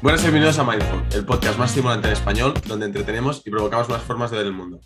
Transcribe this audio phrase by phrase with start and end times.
[0.00, 3.88] Buenas y bienvenidos a Mindful, el podcast más estimulante en español, donde entretenemos y provocamos
[3.88, 4.80] nuevas formas de ver el mundo.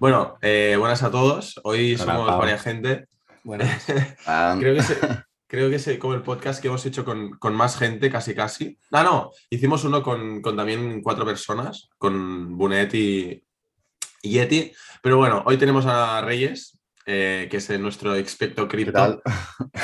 [0.00, 1.60] Bueno, eh, buenas a todos.
[1.62, 2.38] Hoy Hola, somos Pau.
[2.40, 3.06] varias gente.
[3.44, 3.84] Buenas.
[4.58, 4.98] Creo que, es,
[5.46, 8.76] creo que como el podcast que hemos hecho con, con más gente, casi casi.
[8.90, 13.44] Ah, no, hicimos uno con, con también cuatro personas, con Bunet y,
[14.22, 14.72] y Yeti.
[15.00, 16.76] Pero bueno, hoy tenemos a Reyes,
[17.06, 19.22] eh, que es nuestro experto ¿Qué cripto.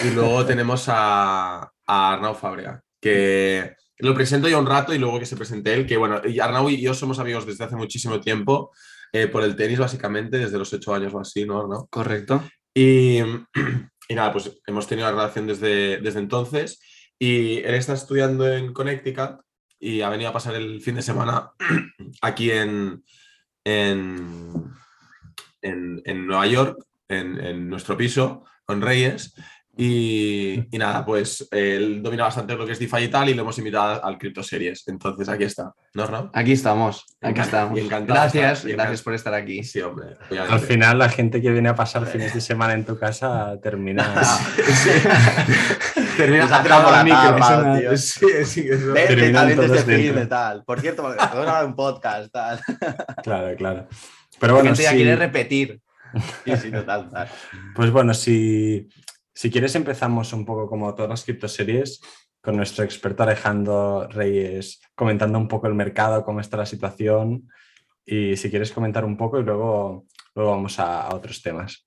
[0.05, 5.21] Y luego tenemos a, a Arnau Fábrega, que lo presento yo un rato y luego
[5.21, 8.21] que se presente él, que bueno, y Arnau y yo somos amigos desde hace muchísimo
[8.21, 8.73] tiempo,
[9.13, 11.87] eh, por el tenis básicamente, desde los ocho años o así, ¿no, Arnau?
[11.89, 12.43] Correcto.
[12.75, 13.19] Y,
[14.09, 16.81] y nada, pues hemos tenido la relación desde, desde entonces
[17.17, 19.41] y él está estudiando en Connecticut
[19.79, 21.53] y ha venido a pasar el fin de semana
[22.23, 23.05] aquí en,
[23.63, 24.65] en,
[25.61, 29.33] en, en Nueva York, en, en nuestro piso, con Reyes.
[29.75, 33.41] Y, y nada, pues él domina bastante lo que es DeFi y tal y lo
[33.41, 34.87] hemos invitado al Crypto Series.
[34.87, 36.31] Entonces aquí está, ¿no, Arnau?
[36.35, 37.07] Aquí estamos.
[37.23, 37.79] Aquí estamos.
[37.79, 39.65] y encantado de Gracias, estar- y gracias por estar aquí.
[39.65, 40.09] Sí, hombre.
[40.09, 40.67] Al obviamente.
[40.67, 44.05] final, la gente que viene a pasar fines de semana en tu casa termina.
[46.17, 47.05] Termina Nos ha atado tirado al la
[47.75, 47.81] micro.
[47.81, 47.97] tío.
[47.97, 48.95] Sí, sí, es verdad.
[48.95, 50.65] Ve- Vente, Terminan también todos desde fin de tal.
[50.65, 52.61] Por cierto, podemos grabar un podcast, tal.
[53.23, 53.89] Claro, claro.
[54.39, 55.81] Pero La bueno, gente ya sí, quiere repetir.
[56.45, 57.29] Sí, sí, total, total.
[57.75, 58.87] pues bueno, si,
[59.35, 62.01] si quieres empezamos un poco como todas las criptoseries
[62.41, 67.49] con nuestro experto Alejandro Reyes comentando un poco el mercado, cómo está la situación
[68.05, 71.87] y si quieres comentar un poco y luego, luego vamos a, a otros temas.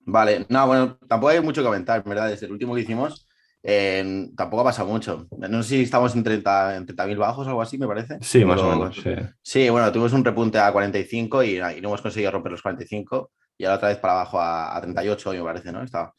[0.00, 2.28] Vale, no, bueno, tampoco hay mucho que comentar, en ¿verdad?
[2.28, 3.26] Desde el último que hicimos,
[3.62, 5.28] eh, tampoco ha pasado mucho.
[5.36, 8.18] No sé si estamos en 30 en 30.000 bajos o algo así, me parece.
[8.20, 8.96] Sí, más o menos.
[8.96, 9.10] sí.
[9.42, 13.30] Sí, bueno, tuvimos un repunte a 45 y, y no hemos conseguido romper los 45
[13.58, 15.82] y ahora otra vez para abajo a, a 38, me parece, ¿no?
[15.82, 16.14] Estaba.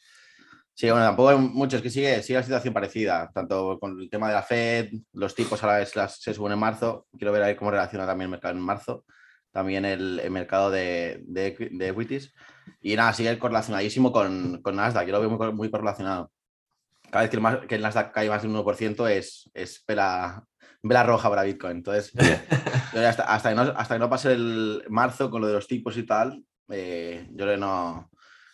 [0.82, 4.10] Sí, bueno, tampoco hay mucho, es que sigue, sigue la situación parecida, tanto con el
[4.10, 7.44] tema de la Fed, los tipos ahora es las- se suben en marzo, quiero ver
[7.44, 9.06] ahí cómo relaciona también el mercado en marzo,
[9.52, 12.34] también el, el mercado de, de, de equities,
[12.82, 16.32] y nada, sigue correlacionadísimo con, con Nasdaq, yo lo veo muy, muy correlacionado.
[17.12, 19.84] Cada vez que el, mas- que el Nasdaq cae más de un 1% es, es
[19.88, 20.44] vela,
[20.82, 22.12] vela roja para Bitcoin, entonces...
[23.08, 25.96] Hasta, hasta, que no, hasta que no pase el marzo con lo de los tipos
[25.96, 28.10] y tal, eh, yo creo que no,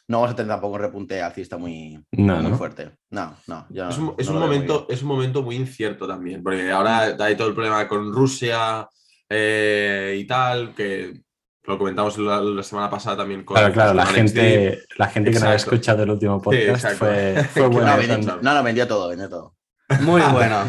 [0.08, 2.58] no vamos a tener tampoco un repunte alcista muy, No, muy no.
[2.58, 2.92] fuerte.
[3.12, 3.66] No, no.
[3.70, 7.36] yo Es no- un, es momento, es un momento muy incierto también, porque ahora hay
[7.36, 8.88] todo el problema con Rusia
[9.30, 11.22] eh, y tal, que
[11.66, 15.32] lo comentamos la, la semana pasada también con Claro, claro, la con gente, la gente
[15.32, 16.98] que no había escuchado el último podcast exacto.
[17.00, 17.98] fue, fue buena.
[18.18, 19.56] No, no, no, vendió todo, vendió todo.
[20.02, 20.64] Muy bueno.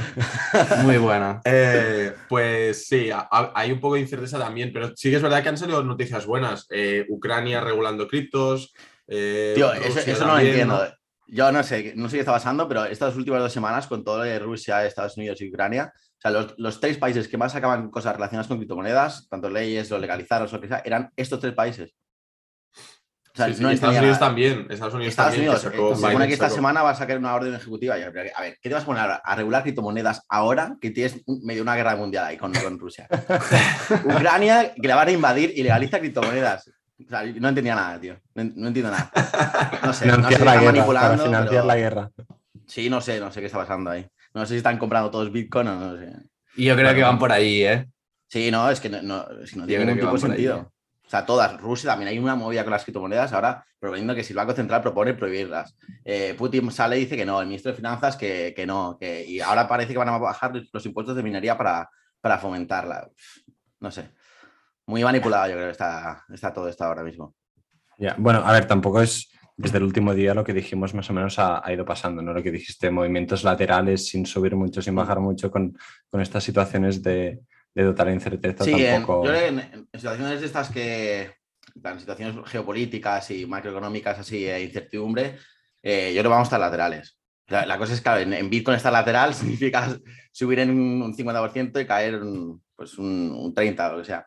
[0.85, 1.41] Muy bueno.
[1.45, 5.23] Eh, pues sí, a- a- hay un poco de incerteza también, pero sí que es
[5.23, 6.67] verdad que han salido noticias buenas.
[6.71, 8.73] Eh, Ucrania regulando criptos.
[9.09, 10.95] Eh, Tío, eso, no lo entiendo.
[11.31, 14.19] Yo no sé, no sé qué está pasando, pero estas últimas dos semanas, con todo
[14.19, 17.53] lo de Rusia, Estados Unidos y Ucrania, o sea, los, los tres países que más
[17.53, 21.39] sacaban cosas relacionadas con criptomonedas, tanto leyes, lo legalizaron, o lo que sea, eran estos
[21.39, 21.95] tres países.
[22.75, 24.67] O sea, Sí, sí, no Estados Unidos también.
[24.71, 25.53] Estados Unidos Estados también.
[25.53, 27.35] que Unidos, sacó eh, se supone Biden que esta sacó- semana va a sacar una
[27.35, 27.97] orden ejecutiva.
[27.97, 31.63] Que, A ver, ¿qué te vas a poner a, regular criptomonedas ahora que tienes medio
[31.63, 33.07] una guerra mundial ahí con, con Rusia?
[34.07, 36.71] Ucrania, que la van a invadir y legaliza criptomonedas.
[37.07, 38.19] O sea, no entendía nada, tío.
[38.35, 39.11] No, en- no entiendo nada.
[39.85, 41.25] No sé, no sé la están guerra, para manipulando.
[41.25, 42.11] financiar pero- la guerra.
[42.67, 44.07] Sí, no sé, no sé qué está pasando ahí.
[44.35, 46.13] No sé si están comprando todos Bitcoin o no sé.
[46.57, 47.87] Y yo creo que van por ahí, ¿eh?
[48.27, 50.57] Sí, no, es que no, no- es que tiene ningún tipo de ahí, sentido.
[50.59, 50.67] ¿eh?
[51.07, 51.59] O sea, todas.
[51.59, 54.83] Rusia también hay una movida con las criptomonedas ahora, proponiendo que si el Banco Central
[54.83, 55.75] propone prohibirlas.
[56.05, 59.25] Eh, Putin sale y dice que no, el ministro de Finanzas que, que no, que,
[59.25, 61.89] y ahora parece que van a bajar los impuestos de minería para,
[62.21, 63.09] para fomentarla.
[63.81, 64.11] No sé.
[64.89, 67.35] Muy manipulado, yo creo que está, está todo esto ahora mismo.
[67.99, 71.13] Ya, Bueno, a ver, tampoco es desde el último día lo que dijimos más o
[71.13, 72.33] menos ha, ha ido pasando, ¿no?
[72.33, 75.77] Lo que dijiste, movimientos laterales sin subir mucho, sin bajar mucho, con,
[76.09, 77.41] con estas situaciones de,
[77.75, 79.27] de total incerteza Sí, en, tampoco.
[79.27, 79.59] yo creo que en,
[79.93, 81.33] en situaciones de estas que,
[81.85, 85.37] en situaciones geopolíticas y macroeconómicas así, e incertidumbre,
[85.83, 87.19] eh, yo creo que vamos a estar laterales.
[87.49, 89.99] La, la cosa es, claro, en, en Bitcoin estar lateral significa
[90.33, 94.27] subir en un 50% y caer un, pues un, un 30% o lo que sea.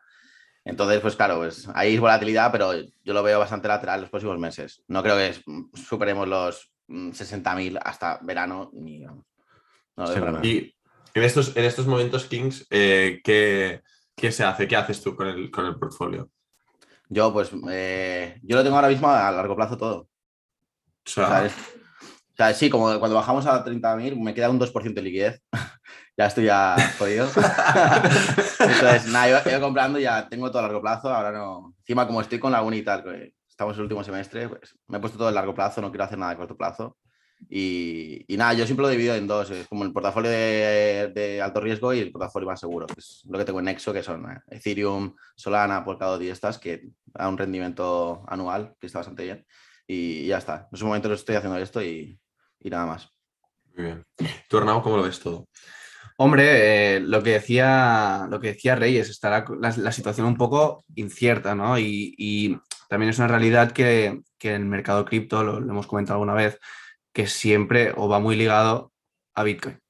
[0.64, 4.38] Entonces, pues claro, pues ahí es volatilidad, pero yo lo veo bastante lateral los próximos
[4.38, 4.82] meses.
[4.86, 5.34] No creo que
[5.74, 9.24] superemos los mm, 60.000 hasta verano, ni vamos.
[9.96, 10.42] No lo.
[10.44, 10.74] Y
[11.14, 13.82] en estos, en estos momentos, Kings, eh, ¿qué,
[14.16, 14.68] qué se hace?
[14.68, 16.30] ¿Qué haces tú con el, con el portfolio?
[17.08, 19.96] Yo, pues, eh, yo lo tengo ahora mismo a largo plazo todo.
[19.98, 20.08] O
[21.04, 21.54] sea, O sea, es-
[22.32, 25.42] o sea, sí, como cuando bajamos a 30.000 me queda un 2% de liquidez.
[26.16, 27.26] ya estoy ya jodido.
[28.60, 31.08] Entonces, nada, yo he ido comprando ya tengo todo a largo plazo.
[31.08, 31.74] Ahora no.
[31.78, 34.76] Encima, como estoy con la uni y tal, que estamos en el último semestre, pues
[34.88, 36.96] me he puesto todo a largo plazo, no quiero hacer nada a corto plazo.
[37.48, 39.50] Y, y nada, yo siempre lo he dividido en dos.
[39.50, 43.22] Es como el portafolio de, de alto riesgo y el portafolio más seguro, que es
[43.28, 47.28] lo que tengo en Nexo, que son eh, Ethereum, Solana, Polkadot y estas, que da
[47.28, 49.46] un rendimiento anual que está bastante bien.
[49.86, 50.68] Y ya está.
[50.70, 52.18] En su momento estoy haciendo esto y,
[52.60, 53.10] y nada más.
[53.74, 54.04] Muy bien.
[54.48, 55.48] ¿Tú, Arnau, cómo lo ves todo?
[56.24, 60.84] Hombre, eh, lo, que decía, lo que decía Reyes, estará la, la situación un poco
[60.94, 61.76] incierta, ¿no?
[61.80, 62.56] Y, y
[62.88, 66.60] también es una realidad que, que el mercado cripto, lo, lo, hemos comentado alguna vez,
[67.12, 68.92] que siempre o va muy ligado
[69.34, 69.80] a Bitcoin.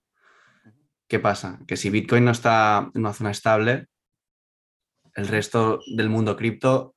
[1.06, 1.58] ¿Qué pasa?
[1.67, 3.88] Que si Bitcoin no está en una zona estable,
[5.14, 6.94] el resto del mundo cripto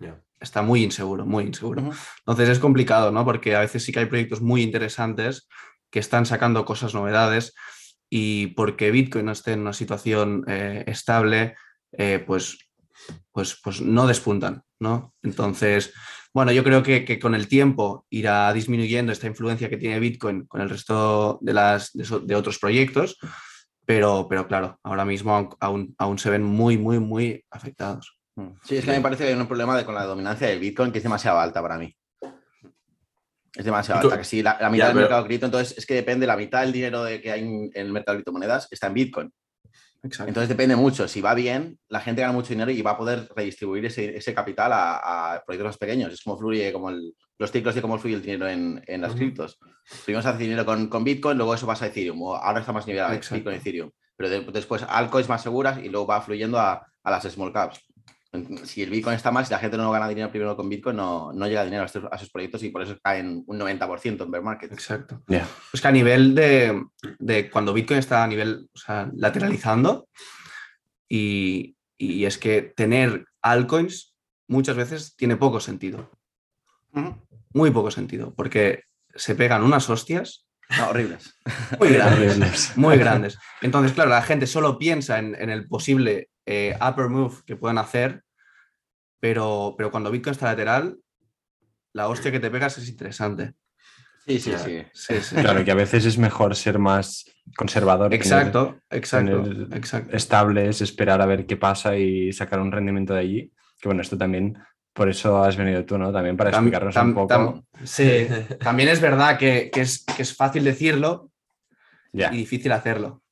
[0.00, 0.18] yeah.
[0.40, 1.82] está muy inseguro, muy inseguro.
[1.82, 1.98] Uh -huh.
[2.20, 3.26] Entonces es complicado, ¿no?
[3.26, 5.46] Porque a veces sí que hay proyectos muy interesantes
[5.90, 7.52] que están sacando cosas novedades
[8.10, 11.56] y porque Bitcoin no esté en una situación eh, estable,
[11.92, 12.58] eh, pues,
[13.32, 15.14] pues, pues no despuntan, ¿no?
[15.22, 15.92] Entonces,
[16.32, 20.46] bueno, yo creo que, que, con el tiempo irá disminuyendo esta influencia que tiene Bitcoin
[20.46, 23.18] con el resto de, las, de, de otros proyectos,
[23.84, 28.18] pero, pero claro, ahora mismo aún, aún, se ven muy, muy, muy afectados.
[28.62, 30.46] Sí, es que a mí me parece que hay un problema de, con la dominancia
[30.46, 31.96] del Bitcoin que es demasiado alta para mí.
[33.58, 35.06] Es demasiado alta, que sí, la, la mitad ya, del pero...
[35.06, 37.90] mercado cripto, entonces es que depende, la mitad del dinero de que hay en, el
[37.90, 39.32] mercado de criptomonedas está en Bitcoin.
[40.00, 40.28] Exacto.
[40.28, 43.28] Entonces depende mucho, si va bien, la gente gana mucho dinero y va a poder
[43.34, 46.12] redistribuir ese, ese capital a, a, proyectos más pequeños.
[46.12, 49.10] Es como fluye como el, los ciclos y cómo fluye el dinero en, en las
[49.10, 49.18] uh -huh.
[49.18, 49.58] criptos.
[50.04, 52.72] Primero se hace dinero con, con, Bitcoin, luego eso pasa a Ethereum, o ahora está
[52.72, 53.90] más nivelado Bitcoin y Ethereum.
[54.16, 57.84] Pero de, después altcoins más seguras y luego va fluyendo a, a las small caps
[58.64, 61.32] si el Bitcoin está mal, si la gente no gana dinero primero con Bitcoin, no,
[61.32, 64.30] no llega dinero a, estos, a esos proyectos y por eso caen un 90% en
[64.30, 64.72] bear market.
[64.72, 65.22] Exacto.
[65.28, 65.46] Yeah.
[65.70, 66.82] Pues que a nivel de,
[67.18, 70.08] de, cuando Bitcoin está a nivel o sea, lateralizando
[71.08, 74.14] y, y, es que tener altcoins
[74.46, 76.10] muchas veces tiene poco sentido.
[76.92, 77.16] Uh -huh.
[77.52, 80.46] Muy poco sentido, porque se pegan unas hostias.
[80.76, 81.34] No, horribles.
[81.78, 82.76] Muy grandes.
[82.76, 83.38] muy grandes.
[83.62, 87.76] Entonces, claro, la gente solo piensa en, en el posible eh, upper move que puedan
[87.76, 88.22] hacer,
[89.20, 90.98] pero, pero cuando Bitcoin está lateral,
[91.92, 93.54] la hostia que te pegas es interesante.
[94.26, 94.84] Sí, sí, sí.
[94.92, 95.36] sí, sí.
[95.36, 97.24] Claro, que a veces es mejor ser más
[97.56, 98.12] conservador.
[98.12, 100.16] Exacto, tener, exacto, tener exacto.
[100.16, 103.52] Estables, esperar a ver qué pasa y sacar un rendimiento de allí.
[103.80, 104.58] Que bueno, esto también,
[104.92, 106.12] por eso has venido tú, ¿no?
[106.12, 107.26] También para explicarnos tam, tam, un poco.
[107.28, 108.28] Tam, sí,
[108.60, 111.30] también es verdad que, que, es, que es fácil decirlo
[112.12, 112.32] yeah.
[112.32, 113.22] y difícil hacerlo.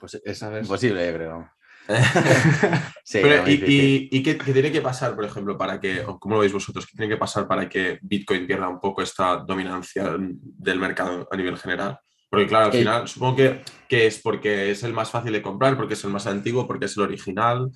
[0.00, 1.50] Pues es imposible, yo creo.
[3.04, 6.18] sí, Pero, ¿Y, y, y qué, qué, tiene que pasar, por ejemplo, para que, o
[6.18, 9.36] cómo lo veis vosotros, qué tiene que pasar para que Bitcoin pierda un poco esta
[9.36, 11.98] dominancia del mercado a nivel general?
[12.30, 15.76] Porque claro, al final supongo que, que, es porque es el más fácil de comprar,
[15.76, 17.70] porque es el más antiguo, porque es el original,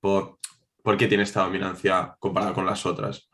[0.00, 0.38] por,
[0.82, 3.28] ¿por qué tiene esta dominancia comparada con las otras?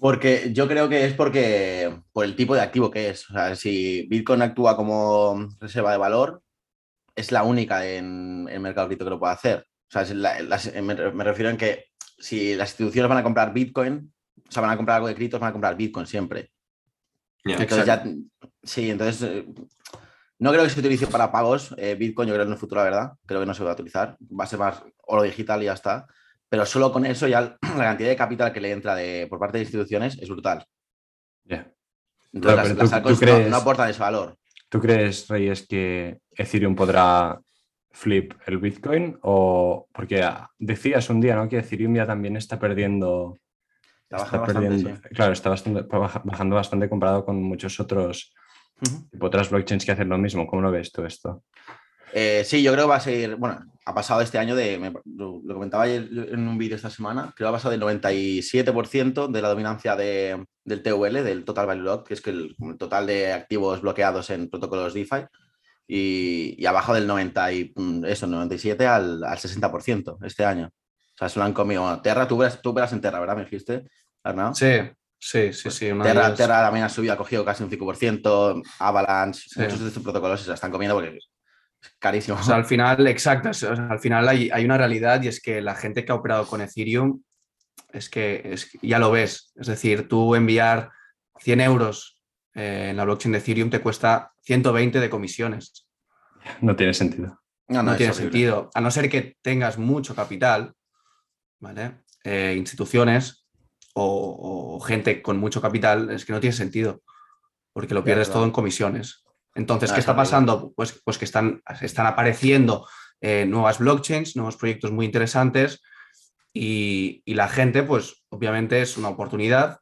[0.00, 3.28] Porque yo creo que es porque por el tipo de activo que es.
[3.28, 6.43] O sea, si Bitcoin actúa como reserva de valor,
[7.14, 9.66] es la única en el mercado cripto que lo puede hacer.
[9.88, 11.86] O sea, la, la, me, me, refiero en que
[12.18, 14.12] si las instituciones van a comprar Bitcoin,
[14.48, 16.50] o sea, van a comprar algo de criptos, van a comprar Bitcoin siempre.
[17.44, 18.10] Yeah, entonces exacto.
[18.10, 19.46] ya, sí, entonces eh,
[20.38, 22.90] no creo que se utilice para pagos eh, Bitcoin, yo creo en el futuro, la
[22.90, 24.16] verdad, creo que no se va a utilizar.
[24.20, 26.06] Va a ser más oro digital y ya está.
[26.48, 29.58] Pero solo con eso ya la cantidad de capital que le entra de, por parte
[29.58, 30.66] de instituciones es brutal.
[31.44, 31.70] Yeah.
[32.32, 33.44] Entonces claro, las, tú, las tú crees...
[33.44, 34.36] no, no aportan ese valor.
[34.74, 37.40] ¿Tú crees, Reyes, que Ethereum podrá
[37.92, 39.16] flip el Bitcoin?
[39.22, 40.20] O porque
[40.58, 41.48] decías un día, ¿no?
[41.48, 43.38] Que Ethereum ya también está perdiendo.
[44.10, 45.14] Está, está perdiendo, bastante, sí.
[45.14, 45.82] Claro, está bastante,
[46.24, 48.34] bajando bastante comparado con muchos otros,
[48.80, 49.24] uh -huh.
[49.24, 50.44] otras blockchains que hacen lo mismo.
[50.44, 51.44] ¿Cómo lo ves tú esto?
[52.16, 54.92] Eh, sí, yo creo que va a seguir, bueno, ha pasado este año de, me,
[55.16, 59.26] lo, lo, comentaba ayer en un vídeo esta semana, creo que ha pasado del 97%
[59.32, 62.78] de la dominancia de, del TVL, del Total Value Lock, que es que el, el,
[62.78, 65.26] total de activos bloqueados en protocolos DeFi,
[65.88, 70.68] y, y ha bajado del 90 y, mm, eso, 97 al, al 60% este año.
[70.68, 72.00] O sea, se lo han comido.
[72.00, 73.36] Terra, tú verás, tú verás en Terra, ¿verdad?
[73.36, 73.88] Me dijiste,
[74.22, 74.54] Arnau.
[74.54, 74.68] Sí,
[75.18, 75.90] sí, sí, sí.
[75.90, 76.38] Una Terra, vez...
[76.38, 79.60] Terra también ha subido, ha cogido casi un 5%, Avalanche, sí.
[79.60, 81.18] muchos de estos protocolos se la están comiendo porque
[81.98, 82.38] carísimo.
[82.38, 85.40] O sea, al final, exacto, o sea, al final hay, hay, una realidad y es
[85.40, 87.22] que la gente que ha operado con Ethereum
[87.92, 89.52] es que, es ya lo ves.
[89.56, 90.90] Es decir, tú enviar
[91.40, 92.20] 100 euros
[92.54, 95.86] eh, en la blockchain de Ethereum te cuesta 120 de comisiones.
[96.60, 97.40] No tiene sentido.
[97.68, 98.30] No, no, no tiene horrible.
[98.30, 98.70] sentido.
[98.74, 100.74] A no ser que tengas mucho capital,
[101.60, 102.02] ¿vale?
[102.22, 103.46] Eh, instituciones
[103.94, 107.02] o, o, gente con mucho capital, es que no tiene sentido.
[107.72, 109.24] Porque lo pierdes todo en comisiones.
[109.54, 110.72] Entonces, ¿qué está pasando?
[110.74, 112.86] Pues, pues que están, están apareciendo
[113.20, 115.80] eh, nuevas blockchains, nuevos proyectos muy interesantes
[116.52, 119.78] y, y, la gente, pues obviamente es una oportunidad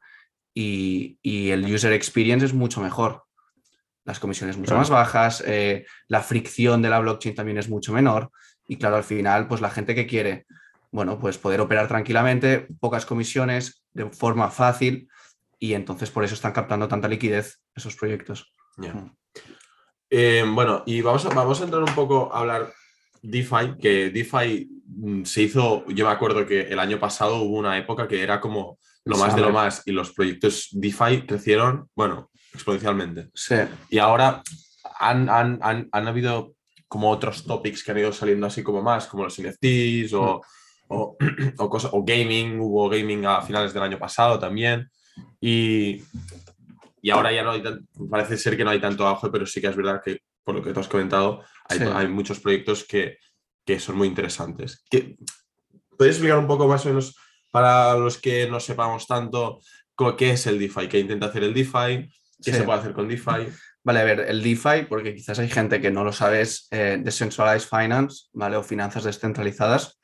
[0.53, 3.23] y, y, el user experience es mucho mejor.
[4.05, 8.31] las comisiones mucho más bajas, eh, la fricción de la blockchain también es mucho menor
[8.67, 10.45] y claro, al final, pues la gente que quiere,
[10.91, 15.09] bueno, pues poder operar tranquilamente, pocas comisiones, de forma fácil
[15.59, 18.53] y entonces por eso están captando tanta liquidez esos proyectos.
[20.15, 22.71] Eh, bueno, y vamos a, vamos a entrar un poco a hablar
[23.23, 27.79] DeFi, que DeFi mm, se hizo, yo me acuerdo que el año pasado hubo una
[27.79, 32.29] época que era como lo más de lo más y los proyectos DeFi crecieron, bueno,
[32.53, 33.31] exponencialmente.
[33.33, 33.55] Sí.
[33.89, 34.43] Y ahora
[34.99, 36.53] han, han, han, han habido
[36.87, 40.43] como otros topics que han ido saliendo así como más, como los NFTs o,
[40.89, 41.17] o,
[41.57, 44.87] o, cosas, o gaming, hubo gaming a finales del año pasado también.
[45.41, 46.03] Y,
[47.03, 49.59] y ahora ya no hay tan- parece ser que no hay tanto auge, pero sí
[49.61, 51.85] que es verdad que, por lo que tú has comentado, hay, Sí.
[51.93, 53.17] hay muchos proyectos que,
[53.65, 54.83] que son muy interesantes.
[54.89, 55.17] ¿Qué-
[55.97, 57.15] ¿Puedes explicar un poco más o menos
[57.51, 59.59] para los que no sepamos tanto
[60.17, 62.09] qué es el DeFi, qué intenta hacer el DeFi,
[62.43, 62.57] qué Sí.
[62.57, 63.47] se puede hacer con DeFi?
[63.83, 66.97] Vale, a ver, el DeFi, porque quizás hay gente que no lo sabe, es eh,
[67.03, 68.55] Decentralized Finance, ¿vale?
[68.55, 69.99] O finanzas descentralizadas.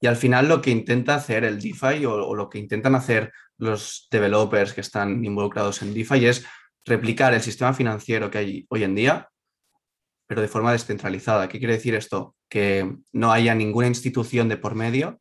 [0.00, 3.32] Y al final lo que intenta hacer el DeFi o, o lo que intentan hacer
[3.58, 6.46] los developers que están involucrados en DeFi es
[6.84, 9.28] replicar el sistema financiero que hay hoy en día,
[10.26, 11.48] pero de forma descentralizada.
[11.48, 12.34] ¿Qué quiere decir esto?
[12.48, 15.20] Que no haya ninguna institución de por medio,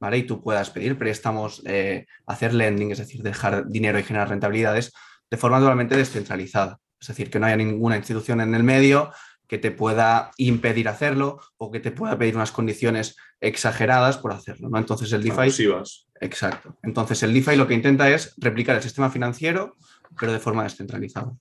[0.00, 0.18] ¿vale?
[0.18, 4.92] Y tú puedas pedir préstamos, eh, hacer lending, es decir, dejar dinero y generar rentabilidades
[5.30, 6.78] de forma totalmente descentralizada.
[7.00, 9.12] Es decir, que no haya ninguna institución en el medio
[9.50, 14.68] que te pueda impedir hacerlo o que te pueda pedir unas condiciones exageradas por hacerlo.
[14.68, 14.78] ¿no?
[14.78, 15.40] Entonces el DeFi...
[15.40, 16.06] Abusivas.
[16.20, 16.76] Exacto.
[16.84, 19.76] Entonces el DeFi lo que intenta es replicar el sistema financiero,
[20.20, 21.32] pero de forma descentralizada.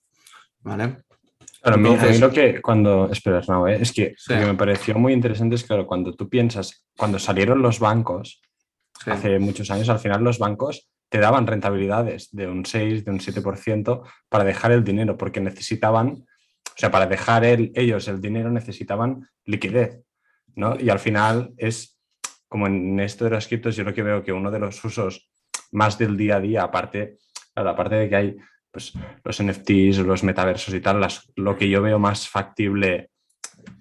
[0.61, 0.97] ¿Vale?
[1.61, 4.33] Claro, a mí- a mí, Entonces- lo que cuando, espera, no, eh, es que Sí.
[4.33, 8.41] lo que me pareció muy interesante es, claro, cuando tú piensas, cuando salieron los bancos,
[9.03, 9.11] Sí.
[9.11, 13.19] hace muchos años, al final los bancos te daban rentabilidades de un 6, de un
[13.19, 16.25] 7% para dejar el dinero, porque necesitaban,
[16.79, 20.01] sea, para dejar el- ellos el dinero necesitaban liquidez,
[20.55, 20.79] ¿no?
[20.79, 22.00] Y al final es,
[22.48, 25.29] como en esto de los criptos, yo lo que veo que uno de los usos
[25.71, 27.17] más del día a día, aparte,
[27.53, 28.38] claro, aparte de que hay
[28.71, 28.93] pues,
[29.24, 33.09] los NFTs, los metaversos y tal, las- lo que yo veo más factible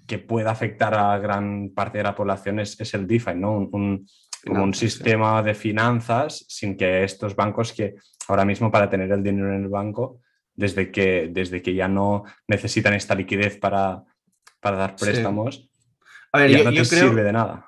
[0.07, 3.53] que pueda afectar a gran parte de la población es, es el DeFi, ¿no?
[3.53, 4.07] Un, un-
[4.45, 4.89] como un Finanzas, sí.
[4.89, 7.95] sistema de finanzas sin que estos bancos que
[8.29, 10.21] ahora mismo para tener el dinero en el banco,
[10.59, 14.03] desde que, desde que ya no necesitan esta liquidez para,
[14.59, 15.05] para dar Sí.
[15.05, 15.69] préstamos,
[16.33, 17.07] A ver, ya yo, no te yo creo...
[17.07, 17.65] sirve de nada.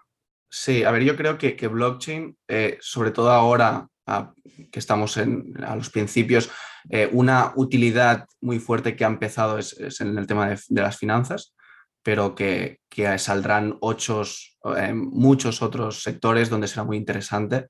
[0.50, 4.34] Sí, a ver, yo creo que, que blockchain, eh, sobre todo ahora a-
[4.72, 6.52] que estamos en, a los principios,
[6.90, 10.82] eh, una utilidad muy fuerte que ha empezado es, es en el tema de, de
[10.82, 11.56] las finanzas,
[12.04, 17.68] pero que, que saldrán ochos, eh, muchos otros sectores donde será muy interesante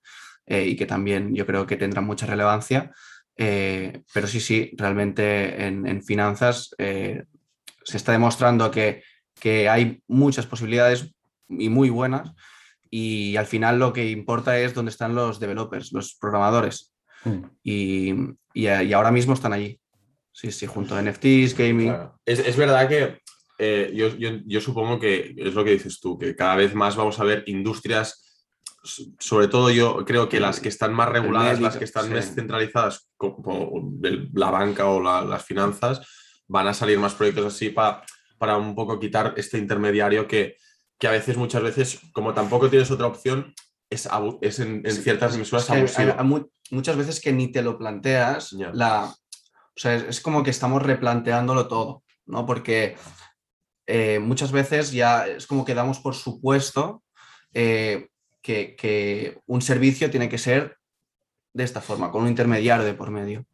[0.47, 2.91] y que también yo creo que tendrán mucha relevancia.
[3.37, 7.23] Eh, pero sí, sí, realmente en, en finanzas eh,
[7.83, 9.03] se está demostrando que,
[9.39, 11.13] que hay muchas posibilidades
[11.49, 12.31] y muy buenas
[12.89, 16.93] y al final lo que importa es dónde están los developers, los programadores.
[17.23, 17.43] Mm.
[17.63, 18.09] Y,
[18.53, 19.79] y, y ahora mismo están allí.
[20.33, 21.87] Sí, sí, junto a NFTs, gaming.
[21.89, 22.19] Claro.
[22.25, 23.19] Es, es verdad que
[23.59, 26.95] eh, yo, yo- yo supongo que es lo que dices tú, que cada vez más
[26.95, 28.30] vamos a ver industrias,
[28.83, 32.13] sobre todo yo creo que las que están más reguladas, médico, las que están sí.
[32.13, 36.01] descentralizadas, como el- la banca o la- las finanzas,
[36.47, 38.03] van a salir más proyectos así pa-
[38.37, 40.55] para un poco quitar este intermediario que,
[40.97, 43.53] que a veces, muchas veces, como tampoco tienes otra opción,
[43.89, 44.07] es,
[44.41, 45.37] es en, ciertas es
[45.95, 50.43] que mu- muchas veces que ni te lo planteas, la, o sea, es, es como
[50.43, 52.45] que estamos replanteándolo todo, ¿no?
[52.45, 52.95] Porque
[53.87, 57.03] eh, muchas veces ya es como que damos por supuesto
[57.53, 58.07] eh,
[58.41, 60.77] que, que un servicio tiene que ser
[61.53, 63.45] de esta forma, con un intermediario de por medio.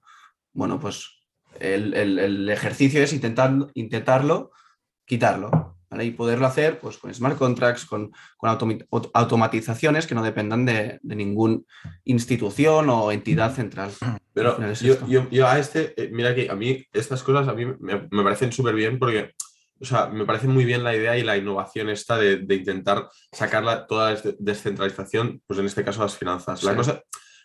[0.53, 1.19] Bueno, pues
[1.59, 4.51] el, el- el ejercicio es intentar, intentarlo,
[5.05, 5.75] quitarlo.
[5.89, 6.03] ¿vale?
[6.03, 8.49] Y poderlo hacer pues, con smart contracts, con, con
[9.13, 11.59] automatizaciones que no dependan de, de ninguna
[12.03, 13.91] institución o entidad central.
[14.33, 17.53] Pero es yo, yo- yo a este, eh, mira que a mí estas cosas a
[17.53, 19.33] mí me, me parecen súper bien porque,
[19.79, 23.09] o sea, me parece muy bien la idea y la innovación esta de, de intentar
[23.31, 26.63] sacarla toda la des- descentralización, pues en este caso las finanzas.
[26.63, 26.77] La Sí.
[26.77, 27.01] cosa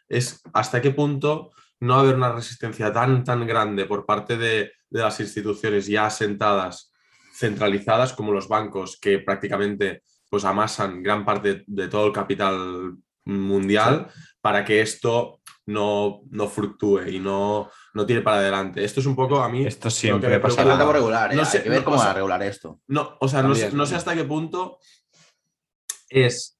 [0.08, 4.36] es hasta qué punto no va a haber una resistencia tan, tan grande por parte
[4.36, 6.92] de, de las instituciones ya asentadas,
[7.34, 14.08] centralizadas como los bancos, que prácticamente pues amasan gran parte de todo el capital mundial
[14.40, 18.84] para que esto no, no fluctúe y no, no tire para adelante.
[18.84, 19.64] Esto es un poco a mí.
[19.66, 20.62] Esto lo siempre que me pasa.
[20.92, 22.80] Regular, No eh, sé, hay que ver no, cómo o va sea, a regular esto.
[22.88, 24.78] No, o sea, no sé, no sé hasta qué punto
[26.08, 26.58] es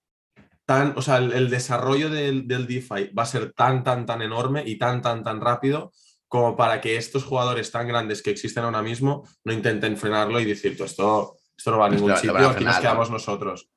[0.65, 4.23] tan, o sea, el, el desarrollo del, del DeFi va a ser tan, tan, tan
[4.23, 5.93] enorme y tan, tan, tan rápido
[6.29, 10.47] como para que estos jugadores tan grandes que existen ahora mismo no intenten frenarlo y
[10.47, 13.15] decir, "Tú, esto, esto no va a ningún Lo- sitio, a aquí nos quedamos ¿no?
[13.17, 13.71] nosotros.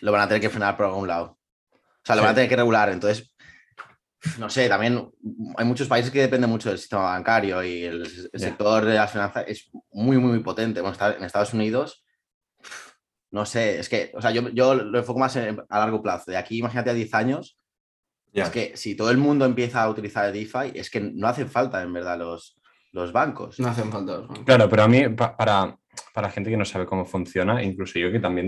[0.00, 1.38] lo van a tener que frenar por algún lado.
[1.72, 2.24] O sea, lo Sí.
[2.24, 2.88] van a tener que regular.
[2.88, 3.33] Entonces,
[4.38, 5.10] no sé, también
[5.56, 9.44] hay muchos países que dependen mucho del sistema bancario y el, sector de las finanzas
[9.46, 10.80] es muy, muy, muy potente.
[10.80, 12.04] Bueno, está- en Estados Unidos,
[13.30, 16.30] no sé, es que, o sea, yo, yo lo enfoco más en- a largo plazo.
[16.30, 17.58] De aquí, imagínate a 10 años,
[18.32, 18.44] Ya.
[18.44, 21.48] es que si todo el mundo empieza a utilizar el DeFi, es que no hacen
[21.48, 22.56] falta, en verdad, los,
[22.92, 23.58] los bancos.
[23.60, 24.44] No hacen falta los bancos.
[24.44, 25.76] Claro, pero a mí, pa- para,
[26.14, 28.46] para gente que no sabe cómo funciona, incluso yo que también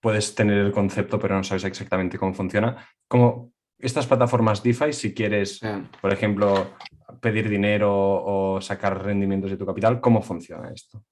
[0.00, 5.14] puedes tener el concepto, pero no sabes exactamente cómo funciona, como estas plataformas DeFi, si
[5.14, 5.60] quieres,
[6.00, 6.72] por ejemplo,
[7.20, 11.04] pedir dinero o sacar rendimientos de tu capital, ¿cómo funciona esto?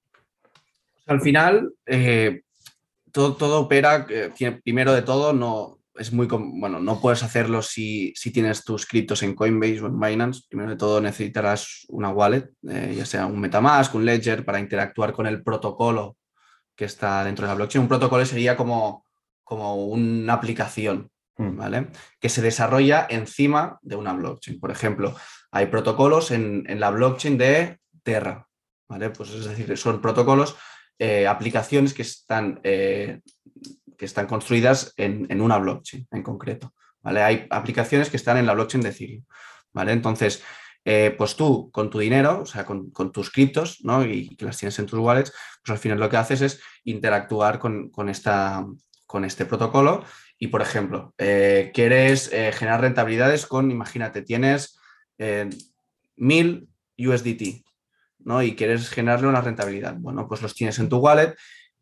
[1.05, 2.41] Al final, eh,
[3.11, 4.31] todo, todo opera, eh,
[4.63, 9.21] primero de todo, no es muy bueno, no puedes hacerlo si, si tienes tus criptos
[9.23, 10.43] en Coinbase o en Binance.
[10.49, 15.13] Primero de todo necesitarás una wallet, eh, ya sea un Metamask, un Ledger, para interactuar
[15.13, 16.17] con el protocolo
[16.75, 17.83] que está dentro de la blockchain.
[17.83, 19.05] Un protocolo sería como,
[19.43, 21.11] como una aplicación.
[21.37, 21.87] ¿Vale?
[22.19, 24.59] Que se desarrolla encima de una blockchain.
[24.59, 25.15] Por ejemplo,
[25.51, 28.47] hay protocolos en, en la blockchain de Terra,
[28.87, 29.09] ¿vale?
[29.09, 30.55] Pues es decir, son protocolos,
[30.99, 33.21] eh, aplicaciones que están, eh,
[33.97, 37.21] que están construidas en, en una blockchain en concreto, ¿vale?
[37.21, 39.23] Hay aplicaciones que están en la blockchain de Ethereum,
[39.73, 39.91] ¿vale?
[39.91, 40.43] Entonces,
[40.85, 44.05] eh, pues tú con tu dinero, o sea, con, con tus criptos, ¿no?
[44.05, 45.31] Y que las tienes en tus wallets,
[45.63, 48.65] pues al final lo que haces es interactuar con, con esta,
[49.05, 50.03] con este protocolo
[50.43, 54.77] y, por ejemplo, eh, quieres eh, generar rentabilidades con, imagínate, tienes
[55.17, 55.49] eh,
[56.17, 57.63] 1000 USDT,
[58.25, 58.43] ¿no?
[58.43, 59.95] Y quieres generarle una rentabilidad.
[59.95, 61.33] Bueno, pues los tienes en tu wallet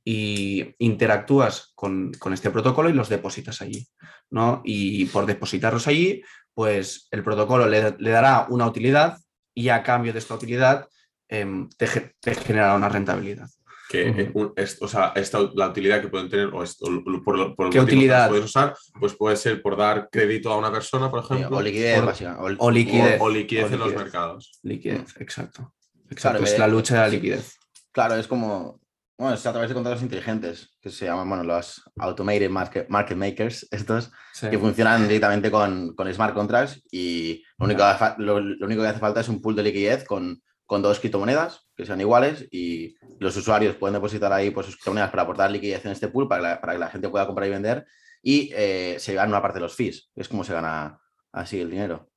[0.06, 3.88] y interactúas con, con este protocolo y los depositas allí,
[4.30, 4.62] ¿no?
[4.64, 6.22] Y por depositarlos allí,
[6.54, 9.18] pues el protocolo le, dará una utilidad
[9.56, 10.88] y a cambio de esta utilidad
[11.30, 13.50] em, te, te generará una rentabilidad.
[13.92, 14.20] Que, Ujú.
[14.22, 17.38] eh, un- es- o sea, esta, la utilidad que pueden tener, o, esto, o por,
[17.38, 18.20] lo- por el ¿Qué utilidad?
[18.20, 21.62] las puedes usar, pues puede ser por dar crédito a una persona, por ejemplo, o
[21.62, 22.56] liquidez, por- básicamente.
[22.60, 23.20] O liquidez.
[23.20, 24.60] o, o liquidez en los mercados.
[24.64, 25.74] Liquidez, exacto.
[25.74, 27.58] Claro, Exacto, en es vez la lucha de la liquidez.
[27.92, 28.80] Claro, es como,
[29.18, 33.18] bueno, es a través de contratos inteligentes, que se llaman, bueno, los automated market, market
[33.18, 34.50] makers, estos, Sí.
[34.50, 38.66] que funcionan directamente con, con smart contracts y lo único, que hace fa- lo, lo
[38.66, 42.00] único que hace falta es un pool de liquidez con, con dos criptomonedas que sean
[42.00, 46.08] iguales y los usuarios pueden depositar ahí pues, sus criptomonedas para aportar liquidez en este
[46.08, 47.86] pool para que la, para que la gente pueda comprar y vender
[48.24, 51.00] y eh, se gana una parte de los fees, es como se gana
[51.32, 52.10] así el dinero.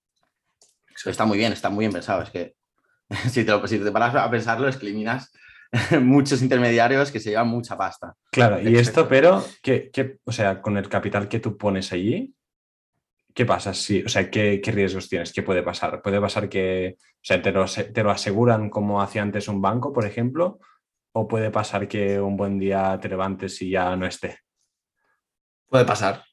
[1.04, 2.54] Está muy bien, está muy bien pensado, es que
[3.30, 5.30] si te, lo- si te paras a pensarlo es que eliminas
[6.00, 8.14] muchos intermediarios que se llevan mucha pasta.
[8.30, 12.34] Claro, y esto, pero, ¿qué, qué- o sea, con el capital que tú pones allí,
[13.34, 13.74] ¿qué pasa?
[13.74, 15.32] Si, o sea, ¿qué, qué riesgos tienes?
[15.32, 16.00] ¿Qué puede pasar?
[16.00, 19.92] ¿Puede pasar que, o sea, te lo, te lo aseguran como hacía antes un banco,
[19.92, 20.58] por ejemplo?
[21.16, 24.40] ¿O puede pasar que un buen día te levantes y ya no esté?
[25.68, 26.24] Puede pasar.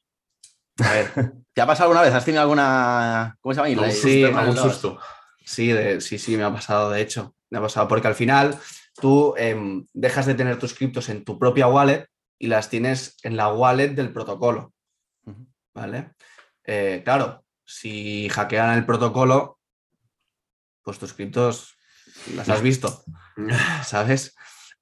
[0.82, 2.12] A ver, ¿Te ha pasado alguna vez?
[2.14, 3.36] ¿Has tenido alguna...
[3.40, 3.90] ¿Cómo se llama?
[3.90, 4.98] Sí, susto, algún susto.
[5.44, 7.36] Sí, de- sí, sí, me ha pasado, de hecho.
[7.50, 8.58] Me ha pasado porque al final
[9.00, 12.06] tú em, dejas de tener tus criptos en tu propia wallet
[12.38, 14.72] y las tienes en la wallet del protocolo.
[15.74, 16.12] ¿vale?
[16.64, 19.58] Eh, claro, si hackean el protocolo,
[20.82, 21.76] pues tus criptos
[22.34, 23.04] las has visto,
[23.84, 24.34] ¿sabes?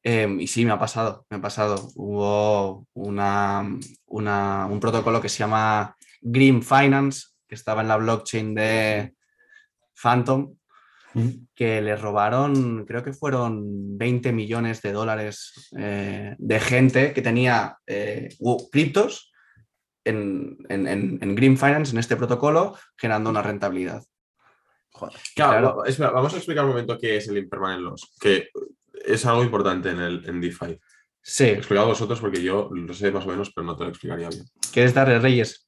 [0.02, 1.90] Em, y sí, me ha pasado, me ha pasado.
[1.94, 3.68] Hubo una,
[4.06, 9.14] una- un protocolo que se llama Green Finance, que estaba en la blockchain de
[10.00, 10.54] Phantom,
[11.56, 17.76] que le robaron, creo que fueron 20 millones de dólares eh, de gente que tenía
[17.86, 18.28] eh,
[18.70, 19.32] criptos
[20.04, 24.02] en, en- en- en Green Finance, en este protocolo, generando una rentabilidad.
[24.92, 25.16] Joder.
[25.34, 25.76] Claro, Claro.
[25.78, 28.48] va- espera, vamos a explicar un momento qué es el impermanent loss, que
[29.04, 30.78] es algo importante en, el, en DeFi.
[31.22, 34.28] Sí, Explicado vosotros porque yo lo sé más o menos, pero no te lo explicaría
[34.28, 34.44] bien.
[34.72, 35.66] ¿quieres darle Reyes?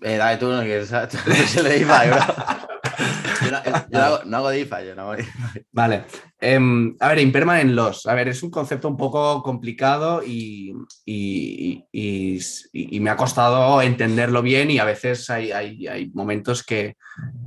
[0.00, 2.20] Eh, dale tú, no, que es- tú eres el de DeFi, bro.
[3.58, 5.12] Hago, no hago DeFi, yo no.
[5.72, 6.04] Vale.
[6.40, 8.06] Em, a ver, impermanent loss.
[8.06, 10.72] A ver, es un concepto un poco complicado y,
[11.04, 16.96] y- y- me ha costado entenderlo bien y a veces hay, hay- hay momentos que,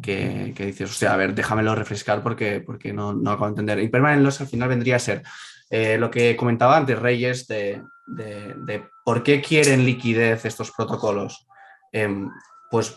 [0.02, 3.52] que- que dices, o sea, a ver, déjamelo refrescar porque, porque no, no acabo de
[3.52, 3.80] entender.
[3.80, 5.24] Impermanent loss al final vendría a ser
[5.70, 11.48] eh, lo que comentaba antes Reyes de, de- de por qué quieren liquidez estos protocolos.
[11.92, 12.30] Em,
[12.70, 12.96] pues,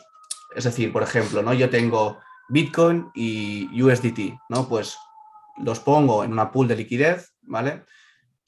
[0.54, 1.52] es decir, por ejemplo, ¿no?
[1.54, 4.68] yo tengo Bitcoin y USDT, ¿no?
[4.68, 4.96] Pues
[5.58, 7.84] los pongo en una pool de liquidez, ¿vale?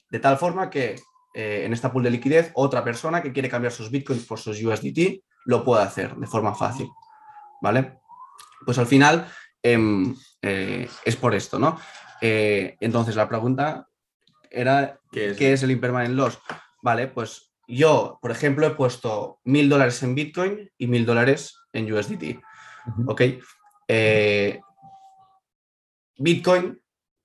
[0.09, 0.95] De tal forma que
[1.33, 4.63] eh, en esta pool de liquidez otra persona que quiere cambiar sus bitcoins por sus
[4.63, 6.89] USDT lo puede hacer de forma fácil,
[7.61, 7.99] ¿vale?
[8.65, 9.27] Pues al final
[9.63, 11.79] em, eh, es por esto, ¿no?
[12.21, 13.87] Eh, entonces, la pregunta
[14.49, 15.37] era, ¿Qué es?
[15.37, 16.39] ¿qué es el impermanent loss?
[16.81, 21.91] Vale, pues yo, por ejemplo, he puesto mil dólares en Bitcoin y mil dólares en
[21.91, 22.41] USDT.
[23.07, 23.21] ¿Ok?
[23.91, 24.61] Eh,
[26.17, 26.79] Bitcoin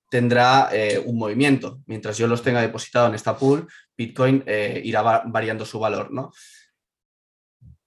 [0.09, 1.81] tendrá eh, un movimiento.
[1.85, 6.11] Mientras yo los tenga depositado en esta pool, Bitcoin eh, irá va- variando su valor,
[6.11, 6.31] ¿no?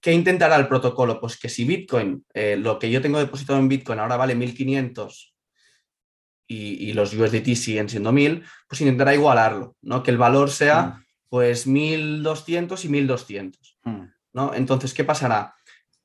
[0.01, 1.21] ¿Qué intentará el protocolo?
[1.21, 2.25] Pues que si Bitcoin,
[2.59, 5.35] lo que yo tengo depositado en Bitcoin ahora vale 1500
[6.47, 10.05] y, y los USDT siguen siendo 1000, pues intentará igualarlo, ¿no?
[10.05, 13.79] Que el valor sea pues 1200 y 1200.
[13.83, 14.03] Mm.
[14.35, 14.55] ¿no?
[14.55, 15.55] Entonces, ¿qué pasará?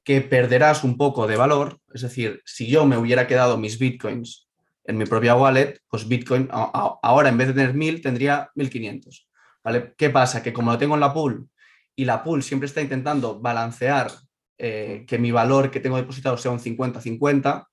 [0.04, 4.50] Que perderás un poco de valor, es decir, si yo me hubiera quedado mis bitcoins
[4.86, 9.28] en mi propia wallet, pues bitcoin ahora en vez de tener 1000 tendría 1500.
[9.64, 9.94] ¿vale?
[9.98, 10.44] ¿Qué pasa?
[10.44, 11.48] Que como lo tengo en la pool
[11.96, 14.12] y la pool siempre está intentando balancear
[14.58, 17.68] eh, que mi valor que tengo depositado sea un 50-50,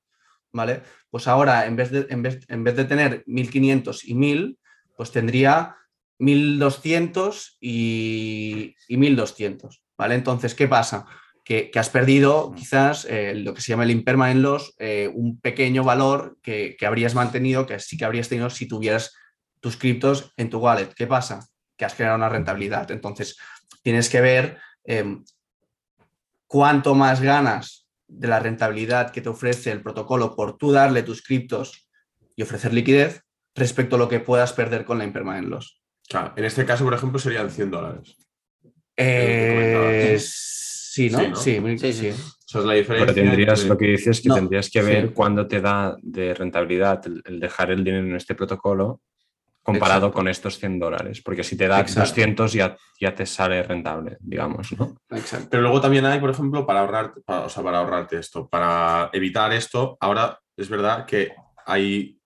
[0.53, 0.83] ¿vale?
[1.11, 4.59] Pues ahora en vez de, en vez, en vez de tener 1500 y 1000,
[4.97, 5.77] pues tendría
[6.19, 10.15] 1200 y, y 1200, ¿vale?
[10.15, 11.07] Entonces, ¿qué pasa?
[11.51, 15.41] Que, que has perdido quizás eh, lo que se llama el impermanent loss, eh, un
[15.41, 19.17] pequeño valor que, que habrías mantenido, que sí que habrías tenido si tuvieras
[19.59, 20.95] tus criptos en tu wallet.
[20.95, 21.45] ¿Qué pasa?
[21.77, 22.89] Que has generado una rentabilidad.
[22.93, 23.37] Entonces,
[23.83, 25.19] tienes que ver eh,
[26.47, 31.21] cuánto más ganas de la rentabilidad que te ofrece el protocolo por tú darle tus
[31.21, 31.89] criptos
[32.37, 33.23] y ofrecer liquidez
[33.57, 35.83] respecto a lo que puedas perder con la impermanent loss.
[36.09, 38.17] Claro, en este caso, por ejemplo, serían 100 dólares.
[38.97, 40.19] Eh.
[40.93, 41.19] sí, ¿no?
[41.19, 41.37] Sí, ¿no?
[41.37, 43.15] Sí, muy- Sí, sea, es la diferencia.
[43.15, 45.13] Pero tendrías, lo que dices es que No, tendrías que ver sí.
[45.15, 49.01] cuándo te da de rentabilidad el, el dejar el dinero en este protocolo
[49.63, 50.17] comparado Exacto.
[50.19, 51.23] con estos 100 dólares.
[51.23, 52.09] Porque si te da Exacto.
[52.09, 54.97] 200 ya, ya te sale rentable, digamos, ¿no?
[55.11, 55.49] Exacto.
[55.51, 59.11] Pero luego también hay, por ejemplo, para ahorrarte, para, o sea, para ahorrarte esto, para
[59.13, 61.33] evitar esto, ahora es verdad que
[61.67, 62.19] hay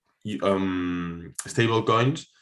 [0.42, 2.32] um, stablecoins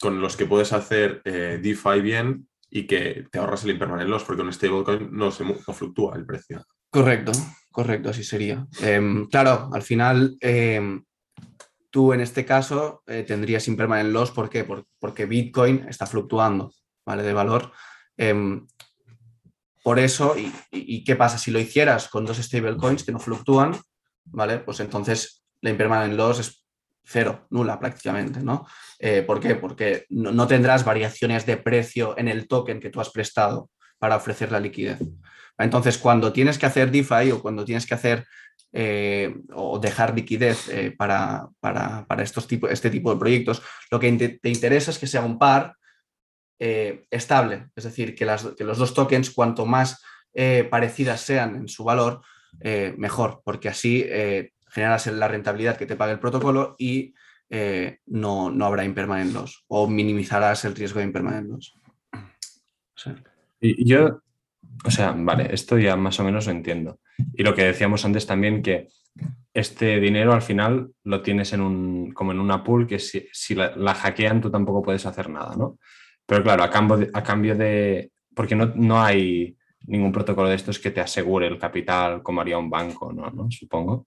[0.00, 4.24] con los que puedes hacer eh, DeFi bien y que te ahorras el impermanent loss,
[4.24, 6.64] porque un stablecoin no, se, no fluctúa el precio.
[6.90, 7.32] Correcto,
[7.70, 8.66] correcto, así sería.
[8.80, 11.04] Em, claro, al final em,
[11.90, 14.64] tú en este caso eh, tendrías impermanent loss, ¿por qué?
[14.64, 16.72] Por- porque Bitcoin está fluctuando,
[17.04, 17.22] ¿vale?
[17.22, 17.72] De valor.
[18.16, 18.66] Em,
[19.82, 20.34] por eso,
[20.72, 21.38] y qué pasa?
[21.38, 23.76] Si lo hicieras con dos stablecoins que no fluctúan,
[24.24, 24.58] ¿vale?
[24.58, 26.65] Pues entonces la impermanent loss es
[27.06, 28.66] cero, nula prácticamente, ¿no?
[28.98, 29.54] Eh, ¿Por qué?
[29.54, 34.50] Porque no, tendrás variaciones de precio en el token que tú has prestado para ofrecer
[34.50, 34.98] la liquidez.
[35.56, 38.26] Entonces, cuando tienes que hacer DeFi o cuando tienes que hacer
[38.72, 43.98] eh, o dejar liquidez eh, para, para- para estos tipo, este tipo de proyectos, lo
[44.00, 45.74] que te interesa es que sea un par
[46.58, 50.02] estable, es decir, que, las- que los dos tokens, cuanto más
[50.70, 52.20] parecidas sean en su valor,
[52.96, 54.04] mejor, porque así
[54.68, 57.14] generas la rentabilidad que te paga el protocolo y
[57.48, 61.48] eh, no, no habrá impermanent loss o minimizarás el riesgo de impermanent
[63.60, 64.20] Y yo,
[64.84, 67.00] o sea, vale, esto ya más o menos lo entiendo.
[67.34, 68.88] Y lo que decíamos antes también, que
[69.54, 73.54] este dinero al final lo tienes en un, como en una pool que si, si
[73.54, 75.78] la, la hackean tú tampoco puedes hacer nada, ¿no?
[76.26, 80.56] Pero claro, a cambio de, a cambio de porque no, no hay ningún protocolo de
[80.56, 83.30] estos que te asegure el capital como haría un banco, ¿no?
[83.30, 83.50] ¿No?
[83.50, 84.06] Supongo.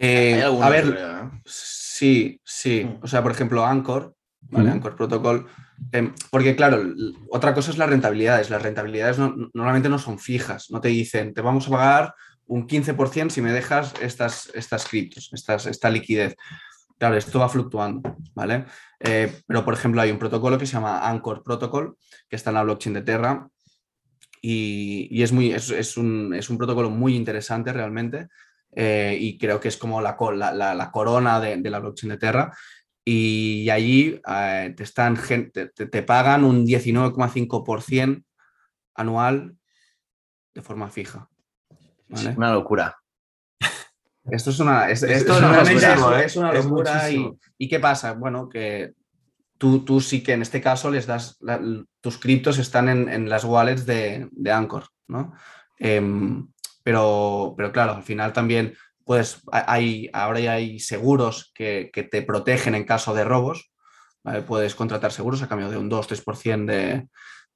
[0.00, 1.40] Eh, a ver, ¿eh?
[1.44, 2.84] Sí, sí.
[2.84, 3.04] Mm.
[3.04, 4.70] O sea, por ejemplo, Anchor, ¿vale?
[4.70, 5.46] Anchor Protocol.
[5.92, 6.82] em, porque, claro,
[7.30, 8.50] otra cosa es las rentabilidades.
[8.50, 10.70] Las rentabilidades no- normalmente no son fijas.
[10.70, 12.14] No te dicen, te vamos a pagar
[12.46, 16.34] un 15% si me dejas estas, estas criptos, estas, esta liquidez.
[16.98, 18.66] Claro, esto va fluctuando, ¿vale?
[18.98, 21.96] Eh, pero, por ejemplo, hay un protocolo que se llama Anchor Protocol,
[22.28, 23.48] que está en la blockchain de Terra.
[24.42, 28.28] Y, y es, muy, es, es un, es un protocolo muy interesante realmente.
[28.72, 31.78] Eh, y creo que es como la, co- la, la- la corona de, de la
[31.80, 32.56] blockchain de Terra.
[33.04, 35.16] Y allí eh, te, están,
[35.52, 38.22] te, te- pagan un 19,5%
[38.94, 39.56] anual
[40.54, 41.28] de forma fija.
[42.08, 42.34] ¿vale?
[42.36, 42.96] Una locura.
[44.30, 46.24] Esto es una, es, Es- esto es es una locura, ¿eh?
[46.26, 47.38] es una Es locura y, muchísimo.
[47.58, 48.12] ¿y qué pasa?
[48.12, 48.92] Bueno, que
[49.58, 51.60] tú, tú sí que en este caso les das, la-
[52.00, 55.32] tus criptos están en, en las wallets de, de Anchor, ¿no?
[55.78, 56.46] Em,
[56.82, 62.22] pero, pero claro, al final también puedes, hay, ahora ya hay seguros que, que te
[62.22, 63.72] protegen en caso de robos,
[64.22, 64.42] ¿vale?
[64.42, 67.08] Puedes contratar seguros a cambio de un 2-3% de,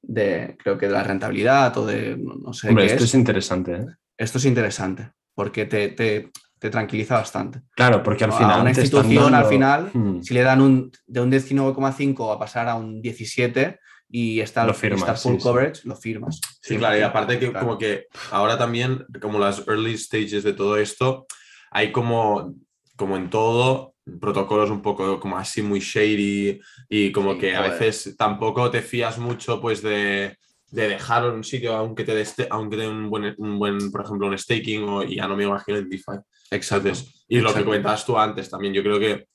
[0.02, 3.10] de, creo que de la rentabilidad o de, no sé Hombre, qué esto es.
[3.10, 3.86] es interesante, ¿eh?
[4.16, 7.60] Esto es interesante porque te, te- te tranquiliza bastante.
[7.76, 8.50] Claro, porque al final.
[8.52, 10.22] a una institución al dando- final, Hmm.
[10.22, 13.78] si le dan un, de un 19,5 a pasar a un 17
[14.16, 15.42] y está, Lo firmas, está full sí, sí.
[15.42, 16.40] coverage, lo firmas.
[16.62, 17.66] Sí, claro, y aparte que Claro.
[17.66, 21.26] como que ahora también, como las early stages de todo esto,
[21.72, 22.54] hay como
[22.94, 27.62] como en todo, protocolos un poco como así muy shady y como Sí, que a
[27.62, 30.38] veces tampoco te fías mucho pues de,
[30.70, 34.04] de dejarlo en un sitio aunque te dé aunque te un buen, un buen, por
[34.04, 36.12] ejemplo, un staking o, y ya no me imagino en DeFi.
[36.52, 36.86] Exacto.
[36.88, 37.64] Entonces, y lo que Exacto.
[37.64, 39.26] comentabas tú antes también, yo creo que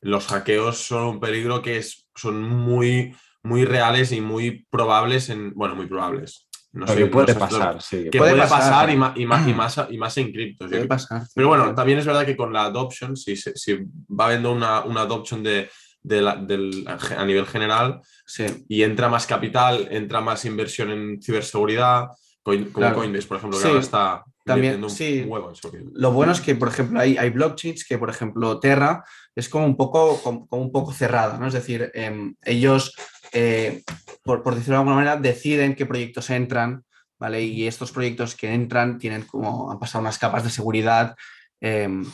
[0.00, 5.52] los hackeos son un peligro que es, son muy, muy reales y muy probables en,
[5.54, 6.48] bueno, muy probables.
[6.72, 8.08] No sé, que puede no pasar, sí.
[8.10, 8.58] Que Puede puede, pasar.
[8.58, 10.68] pasar, y, ma- y más, y, más, y más en criptos.
[10.68, 11.22] yo Puede pasar.
[11.32, 13.74] pero bueno, también es verdad que con la adoption, si, si
[14.10, 15.70] va habiendo una, una adoption de,
[16.02, 16.84] de la- del-
[17.16, 18.44] a nivel general Sí.
[18.68, 22.08] y entra más capital, entra más inversión en ciberseguridad,
[22.42, 22.96] coin- como Claro.
[22.96, 25.22] Coinbase, por ejemplo, que Sí, ahora está también, sí.
[25.26, 25.52] huevo.
[25.94, 29.04] Lo bueno es que, por ejemplo, hay, hay blockchains que, por ejemplo, Terra
[29.34, 31.46] es como un poco, como, como un poco cerrada, ¿no?
[31.46, 32.94] Es decir, em, ellos,
[33.34, 33.82] eh,
[34.22, 36.84] por, por decirlo de alguna manera, deciden qué proyectos entran,
[37.18, 37.42] ¿vale?
[37.42, 41.14] Y estos proyectos que entran tienen como, han pasado unas capas de seguridad
[41.60, 42.04] em,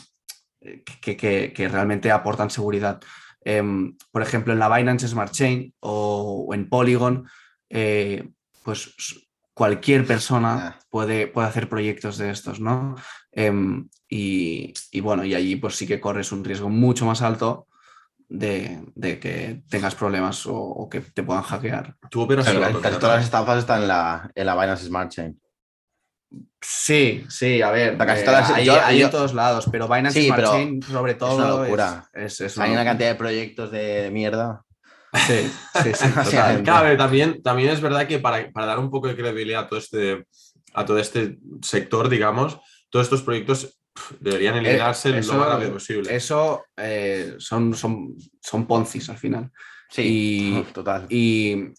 [1.00, 3.00] que, que- que realmente aportan seguridad.
[3.44, 7.26] Em, por ejemplo, en la Binance Smart Chain o, o en Polygon,
[7.70, 8.28] eh,
[8.64, 8.94] pues
[9.54, 12.96] cualquier persona puede, puede hacer proyectos de estos, ¿no?
[13.32, 17.66] Em, y, y bueno, y allí pues sí que corres un riesgo mucho más alto
[18.32, 21.96] de, de que tengas problemas o, o que te puedan hackear.
[22.10, 23.00] Tú operas Casi, en la casi totalidad.
[23.00, 25.40] todas las estafas están en la, en la Binance Smart Chain.
[26.62, 29.34] Sí, sí, a ver, La casi eh, todas las- hay, yo- hay yo- en todos
[29.34, 32.08] lados, pero Binance Sí, Smart pero Chain sobre todo una locura.
[32.12, 32.84] es, es Hay una locura.
[32.90, 34.62] cantidad de proyectos de, mierda.
[35.26, 35.50] Sí,
[35.82, 36.62] sí, sí, total.
[36.62, 39.78] Claro, también, también es verdad que para, para dar un poco de credibilidad a todo
[39.80, 40.24] este,
[40.72, 43.79] a todo este sector, digamos, todos estos proyectos
[44.20, 46.14] deberían eliminarse Eh, eso- lo más rápido posible.
[46.14, 49.50] Eso eh, son, son, son poncis al final.
[49.90, 50.02] Sí,
[50.68, 51.06] Y- total.
[51.08, 51.72] Y,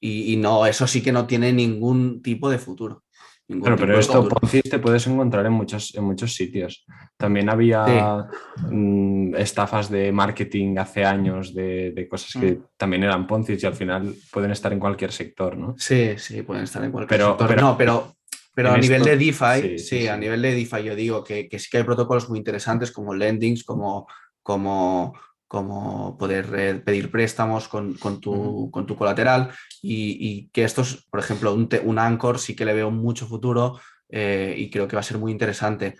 [0.00, 3.02] y, y no, eso sí que no tiene ningún tipo de futuro.
[3.46, 4.26] Pero de esto.
[4.26, 6.86] Ponzi te puedes encontrar en muchos, en muchos sitios.
[7.18, 8.26] También había
[8.70, 13.74] mm, estafas de marketing hace años de, de cosas que también eran Ponzi y al
[13.74, 15.74] final pueden estar en cualquier sector, ¿no?
[15.76, 17.48] Sí, sí, pueden estar en cualquier Pero- sector.
[17.48, 18.16] pero- no, pero,
[18.54, 21.22] pero a nivel esto- de DeFi, sí, sí, sí, a nivel de DeFi yo digo
[21.24, 24.06] que, que sí que hay protocolos muy interesantes como lendings, como,
[24.42, 25.12] como,
[25.48, 29.50] como poder eh, pedir préstamos con, con tu, con tu colateral
[29.82, 33.78] y, y que estos, por ejemplo, un, un Anchor sí que le veo mucho futuro
[34.08, 35.96] eh, y creo que va a ser muy interesante.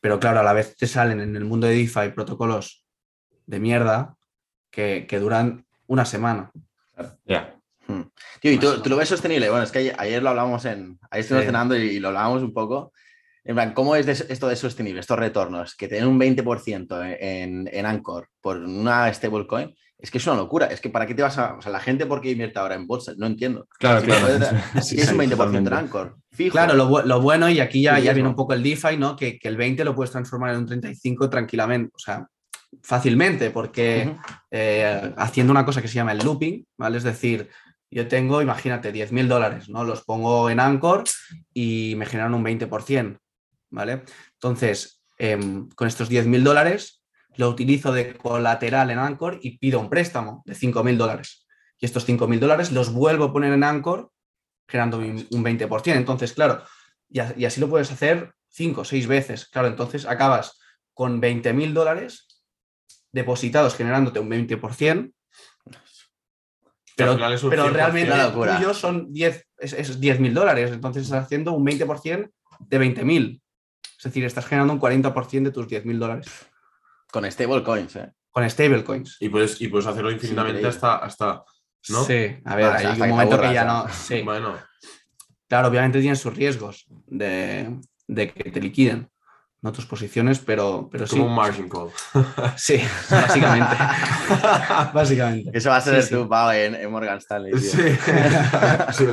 [0.00, 2.84] Pero claro, a la vez te salen en el mundo de DeFi protocolos
[3.46, 4.16] de mierda
[4.70, 6.50] que, que duran una semana.
[7.24, 7.58] Ya.
[8.40, 9.48] Tío, ¿y tú, lo ves sostenible?
[9.50, 10.98] Bueno, es que ayer, lo hablamos en.
[11.10, 11.46] Ayer estuvimos Sí.
[11.48, 12.92] cenando y, lo hablábamos un poco.
[13.44, 15.74] En plan, ¿cómo es de- esto de sostenible, estos retornos?
[15.74, 19.74] Que tienen un 20% en, en Anchor por una stablecoin.
[19.98, 20.66] Es que es una locura.
[20.66, 21.54] Es que ¿para qué te vas a.?
[21.54, 23.12] O sea, la gente, ¿por qué invierte ahora en bolsa?
[23.16, 23.66] No entiendo.
[23.78, 24.26] Claro, Si claro.
[24.26, 24.48] puedes-
[24.86, 25.72] Sí, si es un sí, 20% en.
[25.72, 26.16] Anchor.
[26.32, 26.52] Fijo.
[26.52, 29.14] Claro, lo, lo bueno, y aquí ya, Sí, ya viene un poco el DeFi, ¿no?
[29.16, 32.26] Que, que el 20 lo puedes transformar en un 35 tranquilamente, o sea,
[32.82, 34.14] fácilmente, porque
[34.50, 36.98] eh, haciendo una cosa que se llama el looping, ¿vale?
[36.98, 37.48] Es decir,
[37.94, 39.84] yo tengo, imagínate, 10 mil dólares, ¿no?
[39.84, 41.04] Los pongo en Anchor
[41.52, 43.18] y me generan un 20%,
[43.70, 44.02] ¿vale?
[44.32, 47.04] Entonces, em, con estos 10 mil dólares,
[47.36, 51.46] lo utilizo de colateral en Anchor y pido un préstamo de 5 mil dólares.
[51.78, 54.10] Y estos 5 mil dólares los vuelvo a poner en Anchor
[54.66, 55.94] generando un un 20%.
[55.94, 56.64] Entonces, claro,
[57.08, 59.46] y, así lo puedes hacer 5 o 6 veces.
[59.46, 60.58] Claro, entonces acabas
[60.92, 62.26] con 20 mil dólares
[63.12, 65.23] depositados generándote un 20%, Que al
[66.96, 67.70] pero, final es un pero 100%.
[67.72, 68.56] realmente Una locura.
[68.56, 70.70] tuyo son 10, es, es 10 mil dólares.
[70.72, 72.30] Entonces estás haciendo un 20%
[72.60, 73.40] de 20 mil.
[73.98, 76.26] Es decir, estás generando un 40% de tus 10 mil dólares
[77.10, 78.12] Con stablecoins, ¿eh?
[78.30, 79.16] con stablecoins.
[79.20, 81.44] Y puedes, y puedes hacerlo infinitamente hasta, hasta.
[81.88, 82.02] ¿no?
[82.04, 83.64] Sí, a ver, Ah, hay un momento que ya.
[83.64, 83.86] no.
[83.92, 84.22] Sí.
[84.22, 84.56] Bueno,
[85.48, 87.78] Claro, obviamente tienen sus riesgos de,
[88.08, 89.08] de que te liquiden,
[89.64, 91.16] no tus posiciones, pero, pero sí.
[91.16, 91.88] como un margin call.
[92.56, 93.74] Sí, básicamente.
[94.92, 95.50] básicamente.
[95.56, 96.28] Eso va a ser Sí, el sí.
[96.28, 97.52] tu en, en Morgan Stanley.
[97.52, 97.60] tío.
[97.60, 97.82] Sí.
[98.92, 99.06] Sí.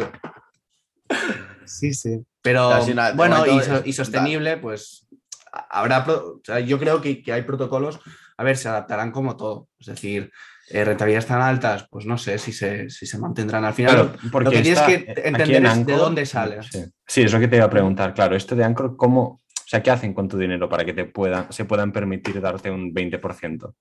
[1.65, 2.19] Sí, sí.
[2.41, 2.69] Pero
[3.15, 5.07] bueno, y, so- es- y sostenible, pues
[5.53, 7.99] a- habrá, pro- o sea, yo creo que, que hay protocolos,
[8.37, 9.67] a ver, se adaptarán como todo.
[9.79, 10.31] Es decir,
[10.69, 13.93] eh, rentabilidades tan altas, pues no sé si se, si se mantendrán al final.
[13.93, 16.61] Claro, porque lo que tienes que entender en es de dónde sale.
[16.63, 16.83] Sí.
[17.07, 18.13] Sí, es lo que te iba a preguntar.
[18.13, 19.40] Claro, esto de Anchor, ¿cómo,
[19.71, 22.93] sea, qué hacen con tu dinero para que te puedan, se puedan permitir darte un
[22.93, 23.73] 20%?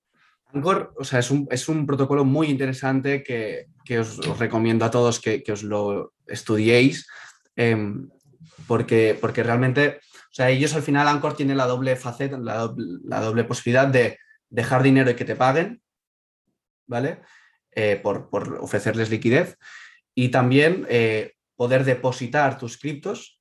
[0.53, 4.91] Anchor, o sea, es un, es un protocolo muy interesante que, que os, recomiendo a
[4.91, 7.09] todos que, que os lo estudiéis,
[7.57, 8.09] em,
[8.69, 12.87] porque, porque realmente, o sea, ellos al final Anchor tiene la doble faceta, la doble,
[13.05, 15.83] la doble posibilidad de dejar dinero y que te paguen,
[16.87, 17.21] ¿vale?
[17.73, 19.57] Eh, por, por ofrecerles liquidez
[20.15, 23.39] y también eh, poder depositar tus criptos,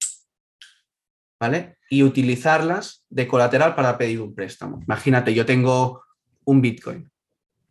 [1.40, 1.79] ¿vale?
[1.90, 4.80] Y utilizarlas de colateral para pedir un préstamo.
[4.84, 6.04] Imagínate, yo tengo
[6.46, 7.10] un Bitcoin,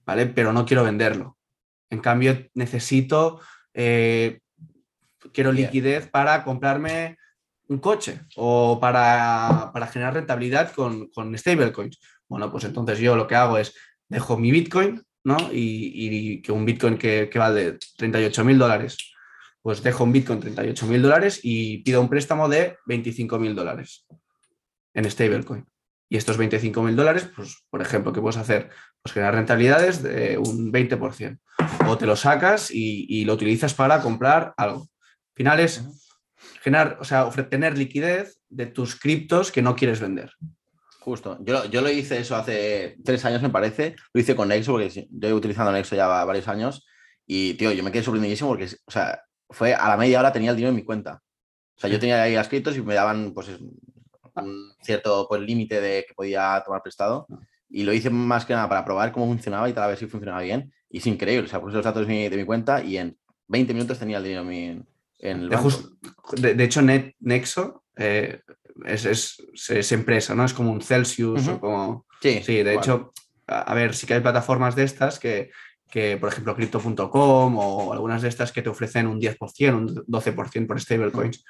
[0.04, 0.26] ¿vale?
[0.26, 1.38] Pero no quiero venderlo.
[1.90, 3.40] En cambio, necesito,
[3.72, 4.40] eh,
[5.33, 7.16] quiero liquidez para comprarme
[7.68, 11.98] un coche o para, generar rentabilidad con, con stablecoins.
[12.28, 13.74] Bueno, pues entonces yo lo que hago es
[14.09, 15.37] dejo mi Bitcoin, ¿no?
[15.52, 18.96] Y, que un Bitcoin que, que vale 38 mil dólares,
[19.62, 24.07] pues dejo un Bitcoin 38 mil dólares y pido un préstamo de 25 mil dólares
[24.94, 25.66] en stablecoin.
[26.11, 28.71] Y estos 25 mil dólares, pues, por ejemplo, ¿qué puedes hacer?
[29.03, 31.38] Pues generar rentabilidades de un 20%.
[31.87, 34.81] O te lo sacas y, lo utilizas para comprar algo.
[34.81, 35.85] Al final es
[36.62, 40.33] generar, o sea, tener liquidez de tus criptos que no quieres vender.
[41.01, 41.38] Justo.
[41.42, 43.94] Yo, yo lo hice eso hace tres años, me parece.
[44.12, 46.87] Lo hice con Nexo, porque yo he utilizando Nexo ya varios años.
[47.27, 50.50] Y, tío, yo me quedé sorprendidísimo porque, o sea, fue a la media hora tenía
[50.50, 51.22] el dinero en mi cuenta.
[51.76, 53.48] O sea, yo tenía ahí las criptos y me daban, pues,
[54.34, 57.26] un cierto pues, límite de que podía tomar prestado.
[57.30, 57.38] Ah.
[57.70, 60.06] Y lo hice más que nada para probar cómo funcionaba y tal, a ver si
[60.06, 60.72] funcionaba bien.
[60.90, 61.46] Y es increíble.
[61.46, 63.16] O sea, puse los datos de mi, cuenta y en
[63.48, 64.82] 20 minutos tenía el dinero en, mi,
[65.18, 65.70] en el banco.
[66.37, 68.40] De, hecho, Net, Nexo eh,
[68.87, 69.04] es,
[69.68, 70.44] es, empresa, ¿no?
[70.44, 72.06] Es como un Celsius o como...
[72.22, 73.12] Sí, sí de hecho,
[73.46, 75.50] a, ver, sí que hay plataformas de estas que,
[75.90, 80.66] que por ejemplo, Crypto.com o algunas de estas que te ofrecen un 10%, un 12%
[80.66, 81.44] por stablecoins.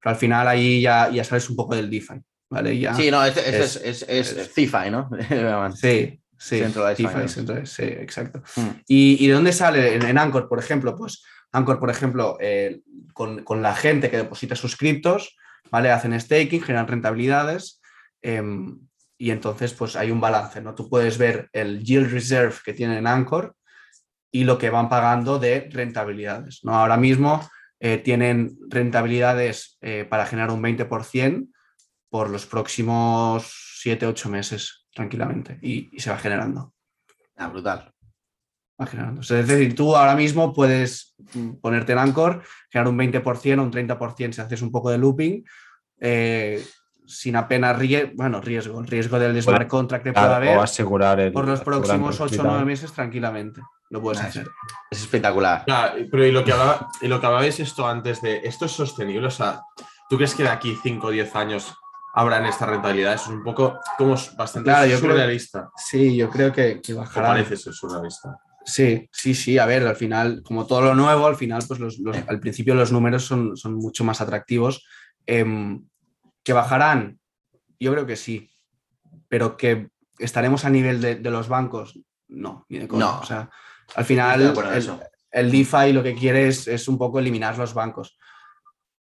[0.00, 2.78] Pero al final ahí ya, ya sabes un poco del DeFi, ¿vale?
[2.78, 5.08] Ya sí, no, es, es, es, es, CeFi, ¿no?
[5.74, 8.42] sí, sí, DeFi, sí, exacto.
[8.56, 8.80] Hmm.
[8.86, 10.96] ¿Y, ¿Y, de dónde sale en, Anchor, por ejemplo?
[10.96, 12.80] Pues Anchor, por ejemplo, eh,
[13.14, 15.36] con, con, la gente que deposita sus criptos,
[15.70, 15.90] ¿vale?
[15.90, 17.80] Hacen staking, generan rentabilidades
[18.22, 18.78] em,
[19.16, 20.74] y entonces pues hay un balance, ¿no?
[20.74, 23.54] Tú puedes ver el yield reserve que tienen Anchor
[24.32, 26.74] y lo que van pagando de rentabilidades, ¿no?
[26.74, 27.46] Ahora mismo
[27.78, 31.48] eh, tienen rentabilidades eh, para generar un 20%
[32.08, 36.72] por los próximos 7-8 meses, tranquilamente, y, se va generando.
[37.36, 37.92] Ah, brutal.
[38.80, 39.20] Va generando.
[39.20, 41.14] Es decir, tú ahora mismo puedes
[41.60, 45.44] ponerte en Anchor, generar un 20% o un 30% si haces un poco de looping,
[46.00, 46.64] eh,
[47.04, 50.56] sin apenas riesgo, bueno, riesgo, el riesgo del smart contract que pueda haber.
[50.56, 53.60] O asegurar por los próximos 8 o 9 meses tranquilamente
[53.92, 54.50] lo puedes ah, hacer.
[54.90, 55.64] Es espectacular.
[56.10, 59.26] pero y lo, que hablaba, y lo que hablabais esto antes de, ¿esto es sostenible?
[59.26, 59.60] O sea,
[60.08, 61.74] ¿tú crees que de aquí 5 o 10 años
[62.14, 63.14] habrán esta rentabilidad?
[63.14, 65.70] Eso es un poco como bastante claro, surrealista.
[65.76, 67.28] sí, yo creo que, que bajará.
[67.28, 68.38] parece ser surrealista.
[68.64, 69.58] Sí, sí, sí.
[69.58, 72.92] A ver, al final, como todo lo nuevo, al final, pues los, al principio los
[72.92, 74.86] números son, son mucho más atractivos.
[75.26, 75.84] Em,
[76.42, 77.18] ¿Que bajarán?
[77.78, 78.48] Yo creo que sí.
[79.28, 83.18] Pero que estaremos a nivel de, de los bancos, no, ni de No.
[83.20, 83.50] O sea,
[83.94, 84.54] al final,
[85.30, 88.18] el, DeFi lo que quiere es, un poco eliminar los bancos.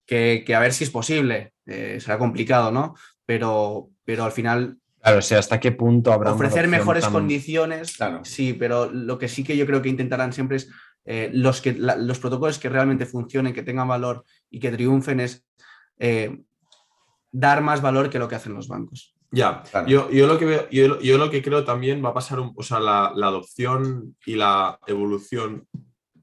[0.07, 1.55] Que, a ver si es posible.
[1.67, 2.95] Eh, será complicado, ¿no?
[3.25, 4.79] Pero, pero al final.
[5.01, 6.33] Claro, o sea, ¿hasta qué punto habrá.
[6.33, 7.97] Ofrecer mejores condiciones.
[7.97, 8.25] Claro.
[8.25, 10.71] Sí, pero lo que sí que yo creo que intentarán siempre es
[11.05, 15.47] eh, los, que, los protocolos que realmente funcionen, que tengan valor y que triunfen es
[15.99, 16.37] eh,
[17.31, 19.16] dar más valor que lo que hacen los bancos.
[19.31, 22.63] Ya, yo, yo, lo que yo, yo, lo que creo también va a pasar, o
[22.63, 25.67] sea, la, adopción y la evolución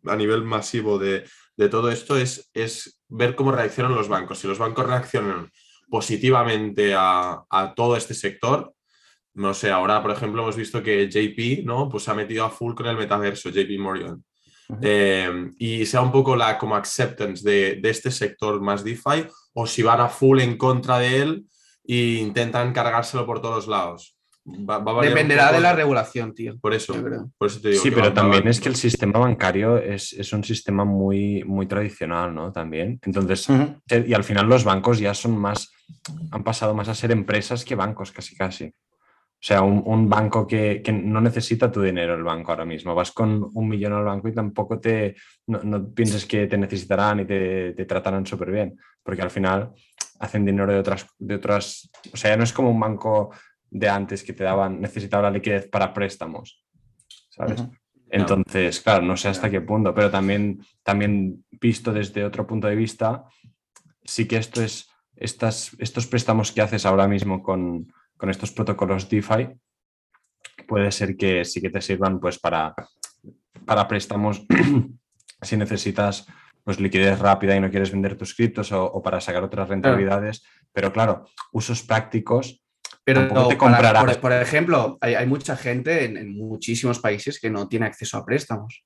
[0.06, 1.26] a nivel masivo de,
[1.70, 4.40] todo esto es, es, ver cómo reaccionan los bancos.
[4.40, 5.50] Si los bancos reaccionan
[5.90, 8.74] positivamente a, todo este sector,
[9.36, 11.90] no sé, ahora por ejemplo hemos visto que JP, ¿no?
[11.90, 14.24] Pues se ha metido a full con el metaverso, JP Morgan.
[14.82, 19.68] Eh, y sea un poco la como acceptance de, de este sector más DeFi o
[19.68, 21.46] si van a full en contra de él
[21.86, 24.18] e intentan cargárselo por todos lados.
[24.46, 26.58] Dependerá de la regulación, tío.
[26.60, 26.94] Por eso,
[27.38, 27.82] por eso te digo.
[27.82, 32.52] Sí, pero también es que el sistema bancario es, un sistema muy, muy tradicional, ¿no?
[32.52, 33.00] También.
[33.04, 33.48] Entonces,
[34.06, 35.72] y al final los bancos ya son más,
[36.32, 38.66] han pasado más a ser empresas que bancos, casi casi.
[38.66, 42.96] O sea, un, banco que, no necesita tu dinero, el banco ahora mismo.
[42.96, 45.16] Vas con un millón al banco y tampoco te,
[45.48, 49.74] no, pienses que te necesitarán y te, te tratarán súper bien, porque al final
[50.20, 53.32] hacen dinero de otras, de otras, o sea, no es como un banco
[53.70, 56.64] de antes que te daban, necesitaba la liquidez para préstamos,
[57.30, 57.64] ¿sabes?
[58.10, 62.76] Entonces, claro, no sé hasta qué punto, pero también, también visto desde otro punto de
[62.76, 63.26] vista,
[64.04, 69.10] sí que esto es, estas, estos préstamos que haces ahora mismo con, con estos protocolos
[69.10, 69.50] DeFi,
[70.68, 72.76] puede ser que sí que te sirvan pues para,
[73.66, 74.46] para préstamos
[75.42, 76.28] si necesitas
[76.64, 80.44] pues liquidez rápida y no quieres vender tus criptos o, para sacar otras rentabilidades.
[80.72, 82.62] Pero claro, usos prácticos.
[83.04, 84.18] Pero te comprarás.
[84.18, 88.86] por, ejemplo, hay, mucha gente en, muchísimos países que no tiene acceso a préstamos.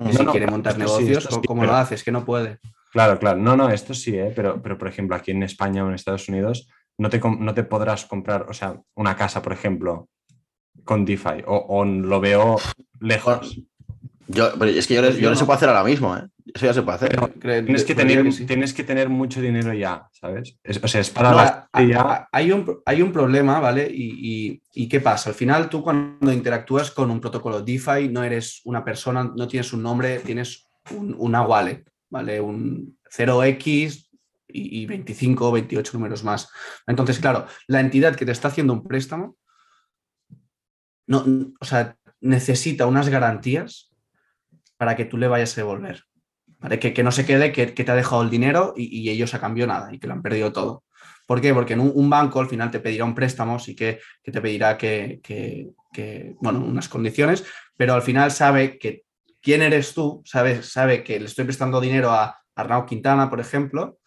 [0.00, 2.04] Y si quiere montar negocios, ¿cómo lo haces?
[2.04, 2.58] Que no puede.
[2.92, 3.38] Claro, claro.
[3.38, 4.32] No, no, esto sí, ¿eh?
[4.34, 7.64] pero, pero por ejemplo, aquí en España o en Estados Unidos no te, no te
[7.64, 10.08] podrás comprar, o sea, una casa, por ejemplo,
[10.84, 12.58] con DeFi, o, o lo veo
[13.00, 13.60] lejos.
[14.30, 16.22] Yo, pero es que yo, yo, Yo no se puede hacer ahora mismo, ¿eh?
[16.54, 17.18] Eso ya se puede hacer.
[17.40, 18.44] Pero Tienes que, tener, que sí.
[18.46, 20.58] tienes que tener mucho dinero ya, ¿sabes?
[20.62, 21.68] Es- o sea, es para No, la
[22.32, 23.88] hay, un, hay un problema, ¿vale?
[23.90, 25.30] Y, y- y qué pasa?
[25.30, 29.72] Al final tú cuando interactúas con un protocolo DeFi no eres una persona, no tienes
[29.72, 32.38] un nombre, tienes un- una wallet, ¿vale?
[32.40, 34.10] Un 0x
[34.48, 36.50] y, y 25 o 28 números más.
[36.86, 39.36] Entonces, claro, la entidad que te está haciendo un préstamo,
[41.06, 41.24] no,
[41.60, 43.87] o sea, necesita unas garantías
[44.78, 46.04] para que tú le vayas a devolver.
[46.60, 46.78] ¿vale?
[46.78, 49.34] Que, que no se quede que, que te ha dejado el dinero y, y ellos
[49.34, 50.84] a cambio nada y que lo han perdido todo.
[51.26, 51.52] ¿Por qué?
[51.52, 54.78] Porque en un, banco al final te pedirá un préstamo, sí que, que te pedirá
[54.78, 55.20] que,
[56.40, 57.44] bueno, unas condiciones,
[57.76, 59.04] pero al final sabe que
[59.42, 63.98] quién eres tú, sabe, sabe que le estoy prestando dinero a Arnau Quintana, por ejemplo,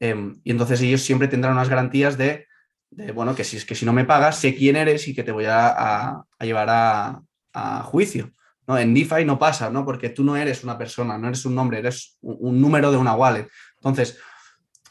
[0.00, 2.46] em, y entonces ellos siempre tendrán unas garantías de,
[2.90, 5.32] de, bueno, que si que si no me pagas, sé quién eres y que te
[5.32, 7.20] voy a- a llevar a,
[7.54, 8.32] a juicio.
[8.66, 8.78] ¿No?
[8.78, 9.84] En DeFi no pasa, ¿no?
[9.84, 12.96] Porque tú no eres una persona, no eres un nombre, eres un, un número de
[12.96, 13.48] una wallet.
[13.76, 14.18] Entonces,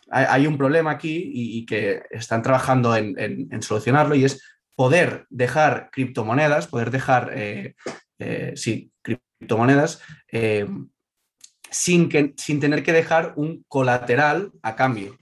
[0.10, 4.26] hay, hay un problema aquí y, y que están trabajando en, en- en solucionarlo y
[4.26, 4.42] es
[4.76, 7.76] poder dejar criptomonedas, poder dejar, eh,
[8.20, 10.02] eh, sí, criptomonedas
[10.32, 10.68] eh,
[11.70, 15.18] sin, que, sin tener que dejar un colateral a cambio.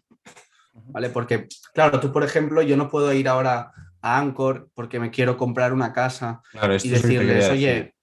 [0.87, 1.09] ¿Vale?
[1.09, 5.37] Porque, claro, tú, por ejemplo, yo no puedo ir ahora a Anchor porque me quiero
[5.37, 7.95] comprar una casa Claro, y decirles, oye.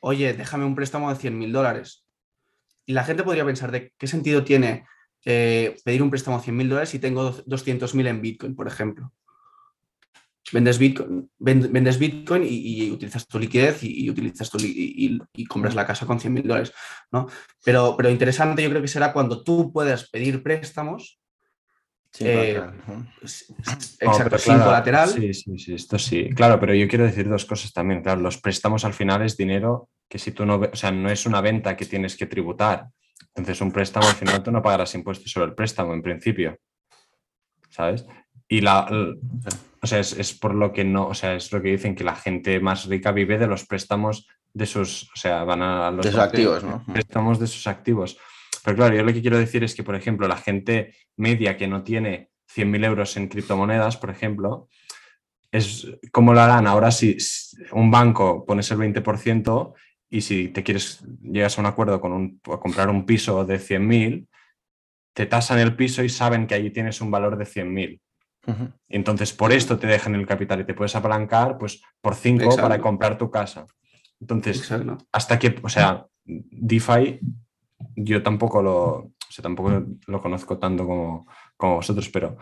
[0.00, 2.06] Oye, déjame un préstamo de 100 mil dólares.
[2.84, 4.86] Y la gente podría pensar, ¿de qué sentido tiene
[5.24, 8.68] eh, pedir un préstamo de 100 mil dólares si tengo 200 mil en Bitcoin, por
[8.68, 9.12] ejemplo?
[10.52, 16.32] Vendes Bitcoin, y, utilizas tu liquidez y, utilizas tu y compras la casa con 100
[16.32, 16.72] mil dólares.
[17.10, 17.26] ¿no?
[17.64, 21.18] Pero, pero interesante yo creo que será cuando tú puedas pedir préstamos
[22.20, 25.08] Eh, No, exacto, pero sin claro, colateral.
[25.08, 26.30] Sí, sí, sí, esto sí.
[26.34, 28.02] Claro, pero yo quiero decir dos cosas también.
[28.02, 31.26] Claro, los préstamos al final es dinero que si tú no, o sea, no es
[31.26, 32.86] una venta que tienes que tributar.
[33.34, 36.58] Entonces, un préstamo al final tú no pagarás impuestos sobre el préstamo en principio.
[37.68, 38.06] ¿Sabes?
[38.48, 38.88] Y la,
[39.82, 42.04] o sea, es, es por lo que no, o sea, es lo que dicen que
[42.04, 46.06] la gente más rica vive de los préstamos de sus, o sea, van a los
[46.06, 46.82] De sus activos, ¿no?
[46.90, 48.16] préstamos de sus activos.
[48.66, 51.68] Pero claro, yo lo que quiero decir es que, por ejemplo, la gente media que
[51.68, 54.68] no tiene 100.000 euros en criptomonedas, por ejemplo,
[55.52, 57.16] es como lo harán ahora si
[57.70, 59.72] un banco pones el 20%
[60.10, 63.60] y si te quieres, llegas a un acuerdo con un, a comprar un piso de
[63.60, 64.26] 100.000,
[65.14, 68.00] te tasan el piso y saben que allí tienes un valor de 100.000.
[68.48, 68.72] Ujú.
[68.88, 72.42] Y entonces por esto te dejan el capital y te puedes apalancar pues por 5
[72.42, 72.62] Exacto.
[72.62, 73.64] para comprar tu casa.
[74.20, 74.98] Entonces, Exacto.
[75.12, 77.20] hasta que, o sea, DeFi
[77.94, 82.36] yo tampoco lo, o sea, tampoco lo conozco tanto como, como vosotros, pero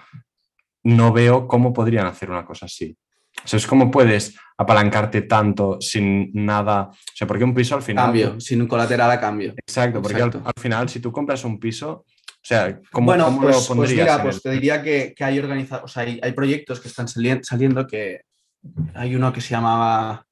[0.85, 2.97] no veo cómo podrían hacer una cosa así.
[3.45, 6.91] O sea, es como puedes apalancarte tanto sin nada.
[6.91, 8.07] O sea, porque un piso al final.
[8.07, 9.55] Cambio, sin un colateral a cambio.
[9.57, 10.49] Exacto, porque al, Exacto.
[10.55, 13.91] al final, si tú compras un piso, o sea, ¿cómo, bueno, cómo pues, lo pues
[13.91, 16.89] mira, pues el- te diría que, que hay organizados, o sea, hay, hay proyectos que
[16.89, 18.20] están salien- saliendo que
[18.95, 20.24] hay uno que se llamaba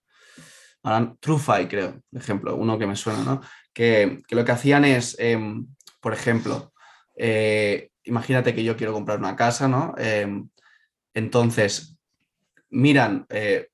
[1.21, 3.41] TrueFi, creo, por ejemplo, uno que me suena, ¿no?
[3.73, 5.67] Que, que lo que hacían es, em,
[6.01, 6.73] por ejemplo,
[7.17, 9.95] eh, imagínate que yo quiero comprar una casa, ¿no?
[9.99, 10.49] Em,
[11.15, 11.97] entonces,
[12.71, 13.69] miran, eh,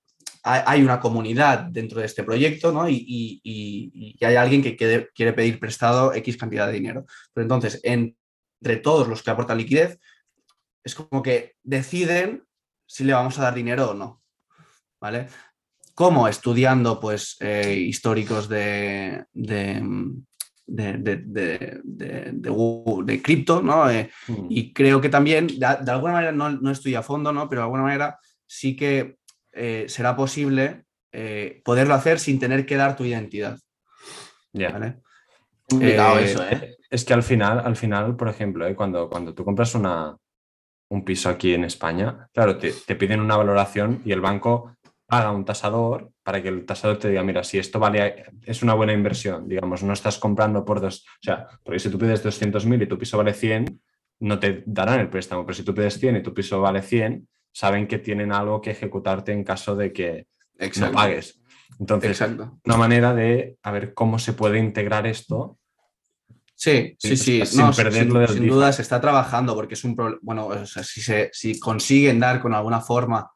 [0.44, 2.88] hay, una comunidad dentro de este proyecto, ¿no?
[2.88, 7.04] Y, y- y- y hay alguien que quiere, quiere pedir prestado X cantidad de dinero.
[7.34, 8.16] Pero entonces, en-
[8.60, 9.98] entre todos los que aportan liquidez,
[10.84, 12.44] es como que deciden
[12.86, 14.22] si le vamos a dar dinero o no.
[15.00, 15.28] ¿Vale?
[15.98, 19.82] Como estudiando, pues, eh, históricos de, de,
[20.64, 23.90] de, de- cripto, ¿no?
[23.90, 24.46] Eh, Mm.
[24.48, 27.48] y creo que también, de, alguna manera, no, no estoy a fondo, ¿no?
[27.48, 29.16] Pero de alguna manera sí que
[29.52, 30.84] eh, será posible
[31.64, 33.58] poderlo hacer sin tener que dar tu identidad.
[34.52, 34.70] Ya.
[34.70, 35.00] ¿vale?
[35.68, 36.44] Complicado eso.
[36.88, 40.16] Es que al final, al final, por ejemplo, cuando, cuando tú compras una,
[40.90, 44.76] un piso aquí en España, claro, te, te piden una valoración y el banco
[45.08, 48.74] paga un tasador para que el tasador te diga, mira, si esto vale, es una
[48.74, 52.82] buena inversión, digamos, no estás comprando por dos, o sea, porque si tú pides 200.000
[52.82, 53.80] y tu piso vale 100,
[54.20, 57.26] no te darán el préstamo, pero si tú pides 100 y tu piso vale 100,
[57.50, 60.26] saben que tienen algo que ejecutarte en caso de que
[60.58, 60.94] no Exacto.
[60.94, 61.40] pagues.
[61.80, 62.58] Entonces, Exacto.
[62.66, 65.58] una manera de a ver cómo se puede integrar esto
[66.54, 67.46] Sí, sí, sí.
[67.46, 70.18] sin no, perderlo sin, sin duda se está trabajando porque es un problema.
[70.22, 73.30] Bueno, o sea, si, se, si consiguen dar con alguna forma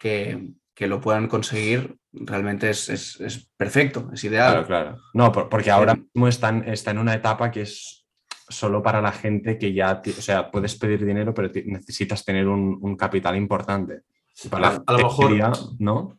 [0.00, 4.52] que, que lo puedan conseguir, realmente es, es- es perfecto, es ideal.
[4.52, 4.98] Claro, claro.
[5.14, 8.06] No, por- porque ahora mismo están, está en una etapa que es,
[8.48, 12.78] solo para la gente que ya, o sea, puedes pedir dinero, pero necesitas tener un,
[12.80, 14.02] un capital importante.
[14.50, 15.30] Para A- lo mejor-
[15.78, 16.18] ¿no?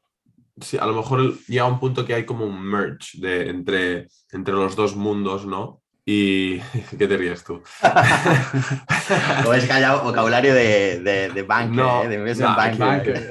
[0.62, 4.54] Sí, a lo mejor llega un punto que hay como un merge de, entre, entre
[4.54, 5.82] los dos mundos, ¿no?
[6.06, 6.60] Y.
[6.98, 7.62] ¿Qué te ríes tú?
[9.44, 12.10] Como es que haya vocabulario de, de, de banker, No, ¿eh?
[12.10, 13.30] de investment no, banker.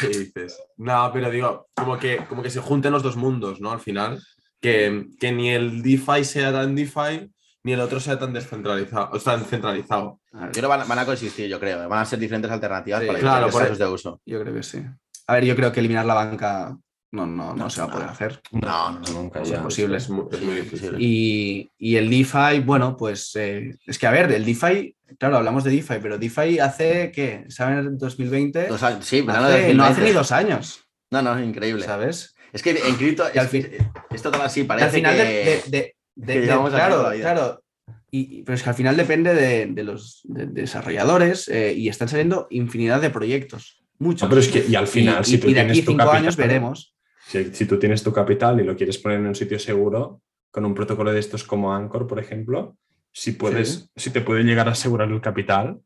[0.00, 0.62] ¿Qué dices?
[0.76, 3.72] No, pero digo, como que, como que se junten los dos mundos, ¿no?
[3.72, 4.22] Al final,
[4.60, 7.30] que, que ni el DeFi sea tan DeFi,
[7.64, 10.20] ni el otro sea tan descentralizado, o tan centralizado.
[10.32, 11.88] Yo creo van, van a coexistir, yo creo.
[11.88, 14.20] Van a ser diferentes alternativas Sí, para claro, diferentes por casos de uso.
[14.24, 14.84] Yo creo que sí.
[15.26, 16.76] A ver, yo creo que eliminar la banca
[17.10, 18.12] no, no, no se va a poder no.
[18.12, 18.40] hacer.
[18.52, 19.56] No, no, nunca es ya.
[19.56, 19.96] imposible.
[19.96, 20.88] Es, mu- es muy difícil.
[20.88, 20.98] imposible.
[21.00, 25.64] Y, y el DeFi, bueno, pues eh, es que a ver, el DeFi, claro, hablamos
[25.64, 27.44] de DeFi, pero DeFi hace, ¿qué?
[27.48, 27.96] ¿Saben?
[27.98, 28.66] 2020.
[28.68, 29.38] Dos años- sí, Hace-
[29.68, 29.84] de no 2020.
[29.84, 30.80] hace ni dos años,
[31.10, 31.84] No, no, es increíble.
[31.84, 32.34] ¿sabes?
[32.52, 33.68] Es que en cripto, es-
[34.10, 35.22] esto todo así parece al final que...
[35.22, 37.62] de, de- de- de- que de- claro, claro.
[38.10, 41.88] Y, y- pero es que al final depende de, de los de- desarrolladores eh, y
[41.88, 43.82] están saliendo infinidad de proyectos.
[43.98, 44.22] Muchos.
[44.22, 45.90] No, pero es que, y al final, y, si tú y de tienes aquí tu
[45.92, 46.94] cinco capital, años veremos.
[47.28, 50.64] Si, si tú tienes tu capital y lo quieres poner en un sitio seguro, con
[50.64, 52.76] un protocolo de estos como Anchor, por ejemplo,
[53.12, 55.80] si puedes, si te puede llegar a asegurar el capital,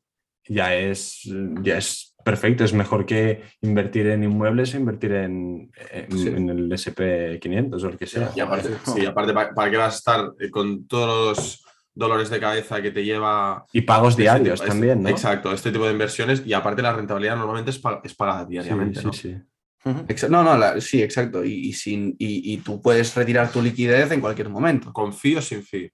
[0.47, 1.23] ya es,
[1.63, 2.65] ya es perfecto.
[2.65, 6.29] Es mejor que invertir en inmuebles o invertir en, en- Sí.
[6.29, 8.31] en el SP500 o el que sea.
[8.37, 11.65] Y aparte, sí, aparte ¿para, para qué vas a estar eh, con todos los
[11.95, 15.09] dolores de cabeza que te lleva Y pagos este diarios también, ¿no?
[15.09, 18.51] Exacto, este tipo de inversiones y aparte la rentabilidad normalmente es, pa- es pagada Sí,
[18.51, 19.13] diariamente, sí, ¿no?
[19.13, 19.29] sí.
[19.29, 19.47] Ujú.
[19.85, 21.45] No, no, la- sí, exacto.
[21.45, 24.93] Y, y sin, y, y tú puedes retirar tu liquidez en cualquier momento.
[24.93, 25.93] ¿Con fee o sin fee?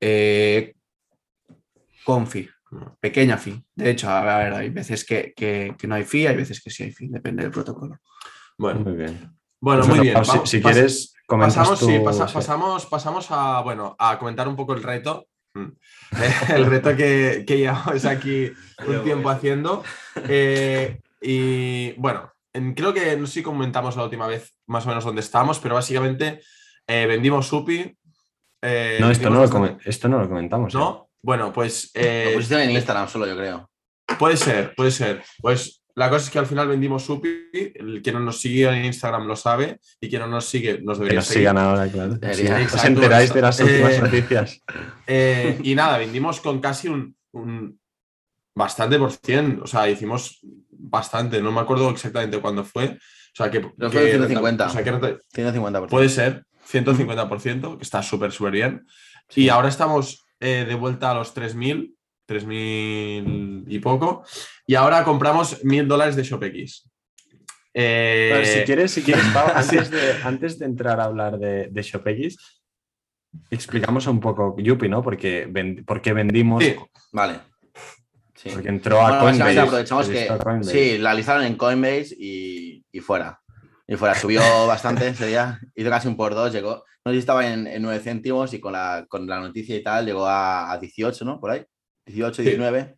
[0.00, 0.74] Eh,
[2.04, 2.96] con fee, No.
[3.00, 3.62] pequeña fee.
[3.74, 6.70] De hecho, a ver, hay veces que, que- que no hay fee, hay veces que
[6.70, 7.98] sí hay fee, depende del protocolo.
[8.58, 9.32] Bueno, Muy bien.
[9.60, 10.24] bueno Pues muy bueno, bien.
[10.24, 12.34] Si- vamos- si, pas- quieres, Pasamos, tú- sí, pasa- sí.
[12.34, 15.26] pasamos, pasamos a, bueno, a comentar un poco el reto.
[15.54, 15.72] Mm.
[16.56, 18.52] El reto que, que llevamos aquí
[18.86, 19.82] un tiempo haciendo.
[20.28, 22.35] Eh, y bueno, en-
[22.74, 25.74] creo que no sé si comentamos la última vez más o menos dónde estábamos, pero
[25.74, 26.40] básicamente
[26.86, 27.96] eh, vendimos Supi.
[28.62, 30.74] eh, No, esto no, lo esto no lo comentamos.
[30.74, 30.78] ¿eh?
[30.78, 31.08] ¿No?
[31.22, 33.70] Bueno, pues Lo eh, pusiste en Instagram solo, yo creo.
[34.18, 35.22] Puede ser, puede ser.
[35.40, 37.48] Pues la cosa es que al final vendimos Supi.
[37.74, 40.98] El que no nos sigue en Instagram lo sabe y quien no nos sigue nos
[40.98, 41.40] Que debería nos seguir.
[41.40, 42.14] sigan ahora, claro.
[42.14, 42.68] Debería.
[42.68, 44.62] Sí, Os enteráis de las eh, últimas noticias.
[45.06, 47.80] Eh, y nada, vendimos con casi un, un
[48.54, 49.60] bastante por cien.
[49.62, 50.40] O sea, hicimos
[50.88, 51.40] bastante.
[51.42, 52.86] No me acuerdo exactamente cuándo fue.
[52.88, 53.60] O sea, que.
[53.60, 54.66] Pero que fue 150.
[54.66, 55.88] o sea, que renta- 150%.
[55.88, 58.86] puede ser 150%, que está súper, súper bien.
[59.28, 59.42] Sí.
[59.44, 61.94] Y ahora estamos eh, de vuelta a los 3.000,
[62.28, 64.24] 3.000 y poco.
[64.66, 66.88] Y ahora compramos 1.000 dólares de ShopX.
[67.74, 71.68] Eh, Pero si quieres, si quieres, Pau, antes, de, antes de entrar a hablar de,
[71.70, 72.36] de ShopX,
[73.50, 75.02] explicamos un poco Yupi, ¿no?
[75.02, 76.74] Porque, ven- porque vendimos, Sí.
[77.12, 77.40] Vale.
[78.48, 78.54] Sí.
[78.54, 79.60] porque entró a Bueno, Coinbase.
[79.60, 80.70] aprovechamos que Coinbase.
[80.72, 83.40] sí, la listaron en Coinbase y, y fuera.
[83.86, 87.18] Y fuera, subió bastante ese día, hizo casi un por dos, llegó, no sé si
[87.20, 90.72] estaba en, en 9 céntimos y con la, con la noticia y tal llegó a,
[90.72, 91.38] a 18, ¿no?
[91.40, 91.64] Por ahí,
[92.06, 92.42] 18, Sí.
[92.42, 92.96] 19.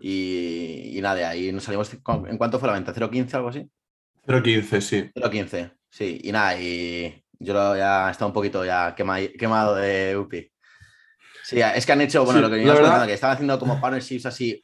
[0.00, 2.92] Y, y nada, de ahí nos salimos, con- ¿en cuánto fue la venta?
[2.94, 3.66] ¿0.15 algo así?
[4.26, 5.10] 0.15, sí.
[5.14, 10.16] 0.15, sí, y nada, y yo lo- ya está un poquito ya quema- quemado de
[10.16, 10.50] UPI.
[11.44, 13.80] Sí, es que han hecho, bueno, Sí, lo que verdad- comentando, que están haciendo como
[13.80, 14.62] partnerships así,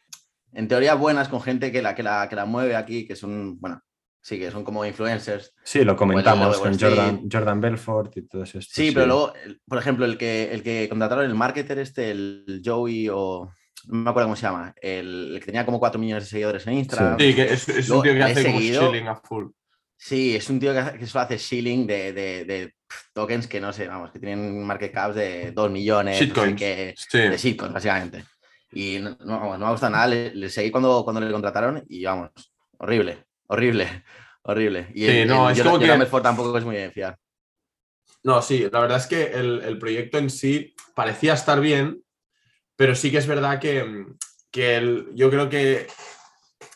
[0.53, 3.59] en teoría buenas con gente que la, que la, que la mueve aquí, que son,
[3.61, 3.81] bueno,
[4.21, 5.53] sí, que son como influencers.
[5.65, 6.79] Sí, lo comentamos con.
[6.79, 8.73] Jordan, Jordan Belfort y todos estos.
[8.75, 9.33] Sí, pero luego,
[9.67, 13.51] por ejemplo, el que, el que contrataron, el marketer este, el Joey o...
[13.89, 16.65] No me acuerdo cómo se llama, el, el que tenía como 4 millones de seguidores
[16.69, 17.19] en Instagram.
[17.19, 19.47] Sí, que es, es un tío que hace como shilling a full.
[19.97, 22.75] Sí, es un tío que, hace- que solo hace shilling de, de-
[23.13, 26.57] tokens que no sé, vamos, que tienen market caps de 2 millones, no sé Shitcoins.
[26.61, 27.19] qué, Sí.
[27.19, 28.25] de shitcoins, básicamente.
[28.73, 32.31] Y no, no, me gusta nada, le, le seguí cuando, cuando le contrataron y vamos,
[32.79, 34.05] horrible, horrible,
[34.43, 34.91] horrible.
[34.95, 36.91] Y Sí, el, no, el es Jordan- como que- Jordan Belfort tampoco es muy de
[36.91, 37.19] fiar.
[38.25, 42.03] No, sí, la verdad es que el, el proyecto en sí parecía estar bien,
[42.77, 44.07] pero sí que es verdad que,
[44.51, 45.87] que el- yo creo que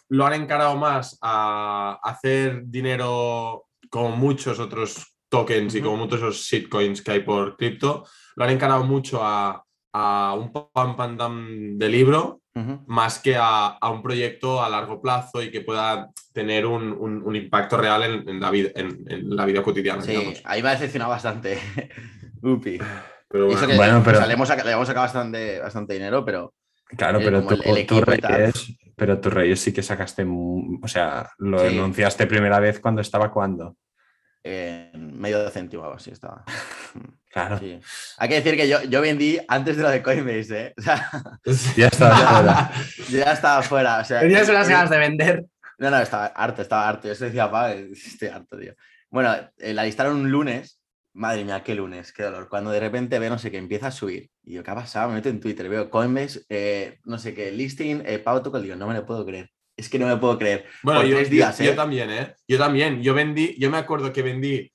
[0.09, 6.37] lo han encarado más a hacer dinero como muchos otros tokens y como muchos esos
[6.37, 8.05] shitcoins que hay por cripto,
[8.37, 12.41] lo han encarado mucho a, a un pam pam dam de libro
[12.87, 17.23] más que a, a un proyecto a largo plazo y que pueda tener un, un-
[17.23, 20.01] un impacto real en, en la vida, en, en la vida cotidiana.
[20.01, 20.41] Sí, digamos.
[20.45, 21.59] ahí me ha decepcionado bastante.
[22.43, 22.79] Upi.
[23.29, 23.59] Pero bueno.
[23.59, 26.25] eso que, Bueno, pero- o sea, le, hemos sacado, le hemos sacado bastante, bastante dinero,
[26.25, 26.55] pero
[26.97, 28.07] Claro, eh, pero tú, el-.
[28.07, 31.65] Reyes, pero tú Reyes sí que sacaste, o sea, lo Sí.
[31.67, 33.77] denunciaste primera vez cuando estaba cuando.
[34.43, 36.43] en medio céntimo o algo así estaba.
[37.37, 37.59] Claro.
[37.59, 37.79] Sí.
[38.17, 40.75] Hay que decir que yo, yo vendí antes de lo de Coinbase, ¿eh?
[40.79, 41.11] O sea,
[41.77, 42.71] Ya está fuera.
[43.11, 43.99] yo ya estaba fuera.
[44.01, 45.45] O sea, Tenías unas eh, ganas de vender.
[45.79, 47.09] No, no, estaba harto, estaba harto.
[47.09, 48.73] Yo se decía, pa, estoy harto, tío.
[49.11, 50.81] Bueno, eh, la listaron un lunes.
[51.13, 52.49] Madre mía, qué lunes, qué dolor.
[52.49, 54.31] Cuando de repente veo, no sé qué, empieza a subir.
[54.43, 55.09] Y yo, ¿qué ha pasado?
[55.09, 58.77] Me meto en Twitter, veo Coinbase, eh, no sé qué, listing, eh, Pau Tuchel, digo,
[58.77, 59.51] no me lo puedo creer.
[59.77, 60.65] Es que no me puedo creer.
[60.83, 61.75] Bueno, Por yo, tres yo- días, yo ¿eh?
[61.75, 62.35] también, ¿eh?
[62.49, 63.03] Yo también.
[63.03, 64.73] Yo vendí, yo me acuerdo que vendí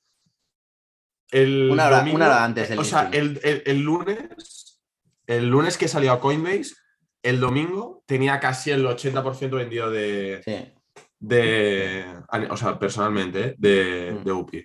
[1.32, 4.80] el Una hora- domingo, una hora antes del O sea, el, el- el lunes,
[5.26, 6.74] el lunes que salió a Coinbase,
[7.22, 10.72] el domingo tenía casi el 80% vendido de, Sí.
[11.18, 12.04] de,
[12.50, 13.54] o sea, personalmente, ¿eh?
[13.58, 14.24] de, Mm.
[14.24, 14.64] de UPI.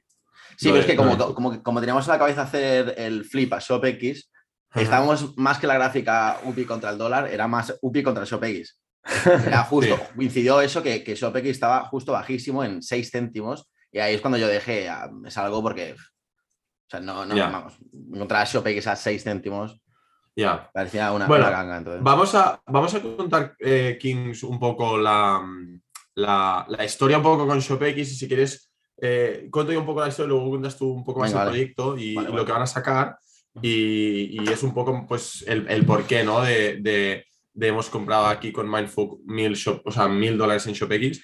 [0.58, 3.24] Sí, No pero es que como, no como, como teníamos en la cabeza hacer el
[3.26, 4.32] flip a ShopX,
[4.72, 4.82] Ajá.
[4.82, 8.80] estábamos más que la gráfica UPI contra el dólar, era más UPI contra ShopX.
[9.46, 10.02] Era justo, Sí.
[10.16, 14.38] coincidió eso que, que ShopX estaba justo bajísimo en 6 céntimos y ahí es cuando
[14.40, 15.96] yo dejé, ah, me salgo porque,
[16.88, 17.50] o sea, no, no, Ya.
[17.50, 17.74] vamos,
[18.14, 19.78] encontrar ShopX a 6 céntimos
[20.36, 20.70] Ya.
[20.74, 21.78] parecía una, Bueno, una ganga.
[21.78, 22.04] Entonces.
[22.04, 25.42] Vamos a, vamos a contar, eh, Kings, un poco la,
[26.16, 28.72] la, la historia un poco con ShopX y si quieres,
[29.02, 31.42] eh, cuento yo un poco la historia y luego cuentas tú un poco más Venga,
[31.44, 31.58] el vale.
[31.60, 32.40] proyecto y, Vale, vale.
[32.40, 33.18] lo que van a sacar
[33.62, 36.42] y, y es un poco pues el, el porqué, ¿no?
[36.42, 40.74] De, de- de hemos comprado aquí con Mindfuck mil, shop, o sea, mil dólares en
[40.76, 41.20] ShopX.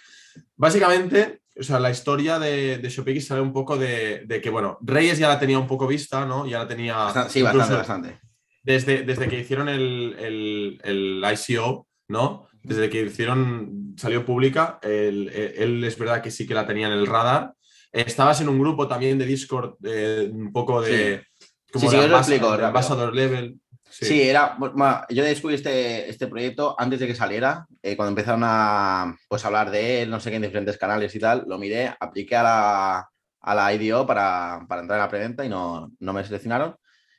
[0.55, 4.77] Básicamente, o sea, la historia de, de ShopX sale un poco de, de que, bueno,
[4.81, 6.45] Reyes ya la tenía un poco vista, ¿no?
[6.47, 6.95] Ya la tenía...
[6.95, 8.19] Bastante- sí, bastante, bastante.
[8.63, 12.47] desde, desde que hicieron el, el, el ICO, ¿no?
[12.63, 16.93] Desde que hicieron, salió pública, él, él es verdad que sí que la tenía en
[16.93, 17.53] el radar.
[17.91, 21.25] Estabas en un grupo también de Discord, eh, un poco de...
[21.73, 22.67] Sí, sí, de os lo explico de rápido.
[22.67, 23.59] ambassador level.
[24.01, 24.55] Sí, era.
[24.57, 29.45] bueno, yo descubrí este, este proyecto antes de que saliera, eh, cuando empezaron a pues,
[29.45, 31.43] hablar de él, no sé qué, en diferentes canales y tal.
[31.47, 33.09] Lo miré, apliqué a la,
[33.41, 36.75] a la IDO para, para entrar en la preventa y no, no me seleccionaron.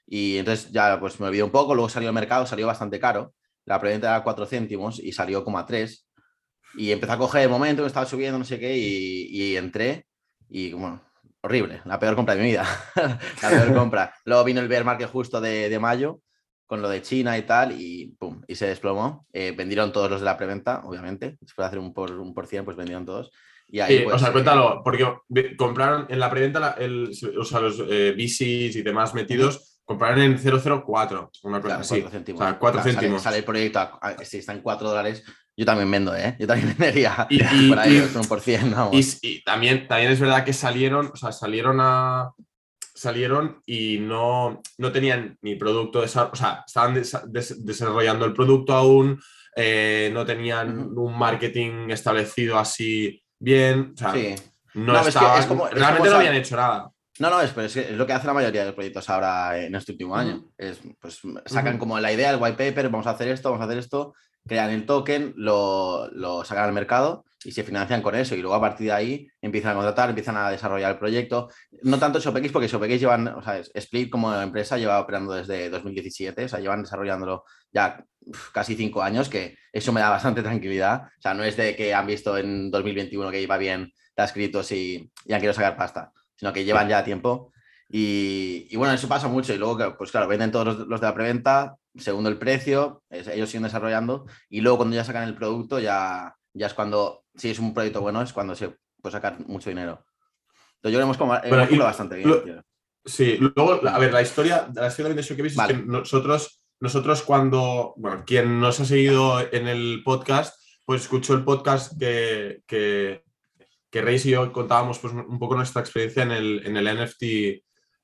[0.07, 3.35] Y entonces ya pues me olvidé un poco, luego salió al mercado, salió bastante caro.
[3.64, 6.09] La preventa era 4 céntimos y salió como a 3.
[6.77, 10.07] Y empecé a coger el momento, me estaba subiendo, no sé qué, y, y entré.
[10.49, 11.01] Y bueno,
[11.41, 12.66] horrible, la peor compra de mi vida.
[13.43, 14.12] la peor compra.
[14.25, 16.20] Luego vino el bear market justo de, de mayo
[16.67, 19.27] con lo de China y tal, y pum, y se desplomó.
[19.33, 21.37] Eh, vendieron todos los de la preventa, obviamente.
[21.41, 23.31] Después de hacer un por, un por cien, pues vendieron todos.
[23.69, 25.07] Y ahí, Sí, pues, o sea, eh, cuéntalo, porque
[25.57, 30.39] compraron en la preventa, el- o sea, los eh, VCs y demás metidos, compraron en
[30.39, 32.03] 004, una cosa claro, así.
[32.11, 32.41] céntimos.
[32.41, 33.23] O sea, 4 Claro, sale- céntimos.
[33.23, 35.23] Sale, el proyecto, a- a- si está en 4 dólares,
[35.57, 36.37] yo también vendo, ¿eh?
[36.39, 38.75] Yo también vendería Y- por ahí, y- un por cien.
[38.93, 42.33] Y, y también, también es verdad que salieron, o sea, salieron a.
[42.95, 46.31] Salieron y no, no tenían ni producto, o sea,
[46.67, 49.21] estaban desa- des- desarrollando el producto aún,
[49.57, 54.35] eh, no tenían un marketing establecido así bien, o sea, Sí.
[54.75, 56.91] no, No, es que estaban- es como- es realmente como no habían hecho nada.
[57.19, 59.09] No, no, es, pero es, que es lo que hace la mayoría de los proyectos
[59.11, 60.45] ahora en este último año.
[60.59, 63.67] Es, pues sacan como la idea, el white paper, vamos a hacer esto, vamos a
[63.67, 64.15] hacer esto,
[64.47, 68.35] crean el token, lo, lo sacan al mercado y se financian con eso.
[68.35, 71.49] Y luego a partir de ahí empiezan a contratar, empiezan a desarrollar el proyecto.
[71.83, 76.45] No tanto ShopX, porque ShopX llevan, o sea, Split como empresa lleva operando desde 2017,
[76.45, 78.05] o sea, llevan desarrollándolo ya
[78.53, 81.03] casi cinco años, que eso me da bastante tranquilidad.
[81.19, 84.71] O sea, no es de que han visto en 2021 que iba bien las criptos
[84.73, 87.53] y ya quiero sacar pasta, sino que llevan ya tiempo.
[87.89, 89.53] Y, y bueno, eso pasa mucho.
[89.53, 93.29] Y luego, pues claro, venden todos los, los de la preventa, segundo el precio, es-
[93.29, 94.27] ellos siguen desarrollando.
[94.49, 98.01] Y luego cuando ya sacan el producto, ya, ya es cuando, si es un proyecto
[98.01, 100.05] bueno, es cuando se puede sacar mucho dinero.
[100.77, 102.29] Entonces yo que hemos, com- hemos Bueno, y cumplido bastante bien.
[102.29, 102.63] lo- tío.
[103.05, 105.75] Sí, luego, a ver, la historia, la historia de Vale.
[105.75, 111.35] es que nosotros, nosotros cuando, bueno, quien nos ha seguido en el podcast, pues escuchó
[111.35, 113.23] el podcast que, que,
[113.91, 117.23] que Reis y yo contábamos pues, un poco nuestra experiencia en el, en el NFT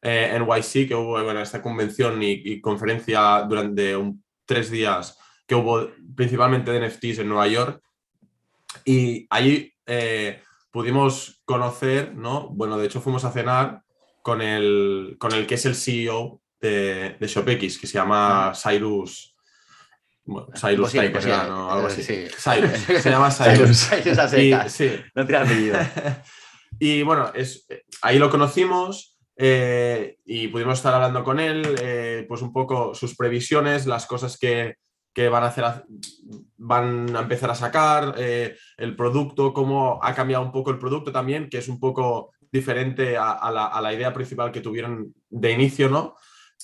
[0.02, 5.54] eh, NYC, que hubo bueno, esta convención y, y conferencia durante un- tres días que
[5.54, 7.82] hubo principalmente de NFTs en Nueva York.
[8.84, 12.48] Y allí eh, pudimos conocer, ¿no?
[12.48, 13.82] Bueno, de hecho fuimos a cenar
[14.22, 19.34] con el, con el que es el CEO de, de ShopX, que se llama Cyrus.
[20.24, 21.48] Bueno, Cyrus Imposible, Type, imposible.
[21.48, 21.70] ¿no?
[21.72, 22.02] Algo Eh, así.
[22.02, 22.26] sí.
[22.38, 23.88] Cyrus, se llama Cyrus.
[23.88, 24.72] Cyrus Y, secas.
[24.72, 25.78] sí, No tiene apellido.
[26.78, 27.66] y bueno, es,
[28.02, 33.16] ahí lo conocimos eh, y pudimos estar hablando con él, eh, pues un poco sus
[33.16, 34.76] previsiones, las cosas que,
[35.12, 35.64] que van, a hacer,
[36.56, 41.10] van a empezar a sacar, eh, el producto, cómo ha cambiado un poco el producto
[41.12, 45.14] también, que es un poco diferente a, a la, a la idea principal que tuvieron
[45.28, 46.14] de inicio, ¿no?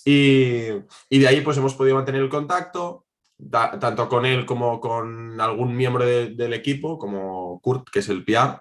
[0.04, 0.68] Y,
[1.08, 3.06] y de ahí pues hemos podido mantener el contacto,
[3.50, 8.08] ta- tanto con él como con algún miembro de- del equipo, como Kurt, que es
[8.08, 8.58] el PR.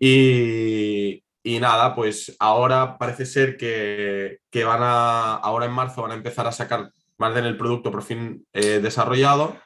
[0.00, 6.10] Y, Y nada, pues ahora parece ser que, que van a, ahora en marzo van
[6.10, 9.56] a empezar a sacar más del producto por fin eh, desarrollado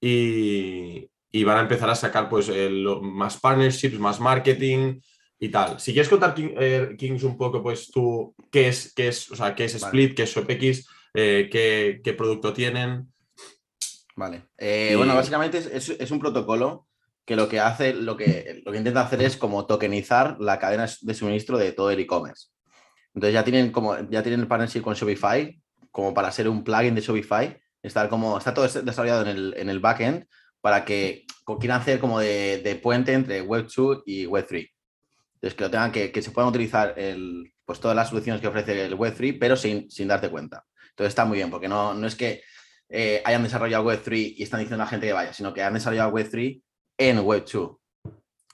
[0.00, 5.00] y, y, van a empezar a sacar pues el, más partnerships, más marketing
[5.38, 5.80] y tal.
[5.80, 9.54] Si quieres contar, eh, Kings, un poco, pues tú, qué es, qué es, o sea,
[9.54, 13.12] qué es Split, qué es eh, qué, qué, producto tienen.
[14.16, 14.44] Vale.
[14.56, 16.86] Eh, bueno, básicamente es, es, un protocolo
[17.24, 20.86] que lo que hace, lo que, lo que intenta hacer es como tokenizar la cadena
[21.00, 22.48] de suministro de todo el e-commerce.
[23.14, 25.61] Entonces ya tienen como, ya tienen el partnership con Shopify,
[25.92, 27.56] como para ser un plugin de Shopify.
[27.82, 30.26] Está, como, está todo desarrollado en el, en el backend
[30.60, 31.26] para que
[31.60, 34.70] quieran hacer como de, de puente entre Web2 y Web3.
[35.34, 38.84] Entonces, que lo tengan que, se puedan utilizar el, pues todas las soluciones que ofrece
[38.84, 40.64] el Web3, pero sin, sin darte cuenta.
[40.90, 42.42] Entonces está muy bien, porque no, no es que
[42.88, 45.74] eh, hayan desarrollado Web3 y están diciendo a la gente que vaya, sino que han
[45.74, 46.62] desarrollado Web3
[46.98, 47.78] en Web2.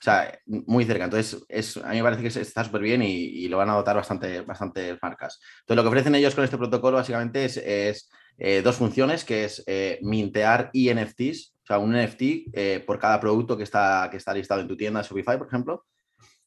[0.00, 1.04] O sea, muy cerca.
[1.04, 3.96] Entonces, es, a mí me parece que está súper bien y, lo van a dotar
[3.96, 5.40] bastante, bastantes marcas.
[5.60, 9.64] Entonces, lo que ofrecen ellos con este protocolo básicamente es, eh, dos funciones, que es
[9.66, 14.60] eh, mintear INFTs, o sea, un NFT por cada producto que está, que está listado
[14.60, 15.84] en tu tienda Shopify, por ejemplo.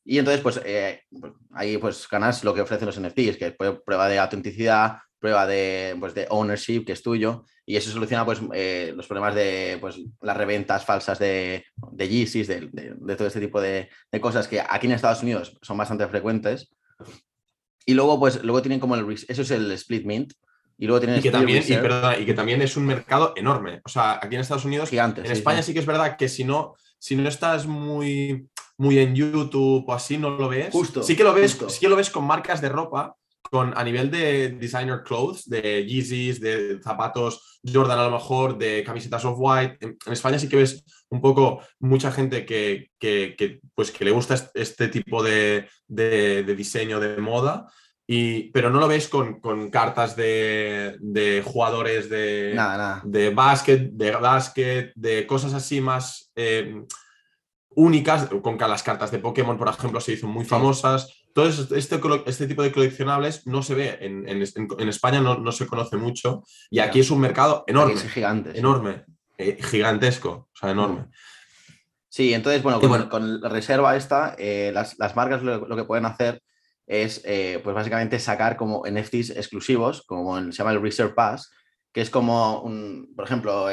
[0.03, 1.03] Y entonces, pues eh,
[1.51, 5.95] ahí pues ganas lo que ofrecen los NFTs, que es prueba de autenticidad, prueba de,
[5.99, 10.01] pues, de ownership, que es tuyo, y eso soluciona pues, eh, los problemas de pues,
[10.19, 13.87] las reventas falsas de, de Yeezys, de, de, todo este tipo de,
[14.19, 16.73] cosas que aquí en Estados Unidos son bastante frecuentes.
[17.85, 19.05] Y luego, pues, luego tienen como el...
[19.27, 20.33] Eso es el split mint.
[20.77, 23.81] Y luego tienen y que, también, y, y que también es un mercado enorme.
[23.85, 26.43] O sea, aquí en Estados Unidos, Gigante, en España sí que es verdad que si
[26.43, 28.49] no, si no estás muy
[28.81, 30.71] muy en YouTube o así, no lo ves.
[30.71, 31.03] Justo.
[31.03, 33.15] Sí que lo ves, sí que lo ves con marcas de ropa,
[33.51, 38.81] con, a nivel de designer clothes, de Yeezys, de zapatos Jordan a lo mejor, de
[38.81, 39.77] camisetas off-white.
[39.81, 44.35] En, España sí que ves un poco mucha gente que, que, pues, que le gusta
[44.53, 47.67] este tipo de, de, diseño de moda.
[48.07, 52.57] Y, pero no lo ves con, con cartas de, de, jugadores de,
[53.03, 56.83] de básquet, de básquet, de cosas así más eh,
[57.75, 61.20] únicas, con las cartas de Pokémon, por ejemplo, se hizo muy famosas.
[61.33, 65.67] Todo este, este tipo de coleccionables no se ve en, en, España, no, no, se
[65.67, 66.43] conoce mucho.
[66.69, 67.95] Y aquí es un mercado enorme.
[67.97, 68.57] gigante.
[68.57, 69.05] Enorme.
[69.37, 70.49] Eh, gigantesco.
[70.53, 71.05] O sea, enorme.
[72.09, 72.79] Sí, entonces, bueno,
[73.09, 76.41] con, la reserva esta, eh, las, las, marcas lo, que pueden hacer
[76.85, 81.49] es, eh, pues básicamente sacar como NFTs exclusivos, como se llama el Reserve Pass,
[81.93, 83.67] que es como, un, por ejemplo,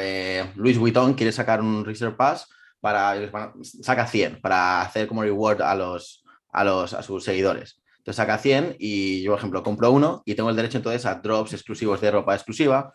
[0.55, 2.47] Luis Vuitton quiere sacar un Reserve Pass
[2.79, 3.15] para,
[3.61, 6.18] saca 100 para hacer como reward a los,
[6.51, 7.81] a los a sus seguidores.
[7.97, 11.15] Entonces saca 100 y yo, por ejemplo, compro uno y tengo el derecho entonces a
[11.15, 12.93] drops exclusivos de ropa exclusiva,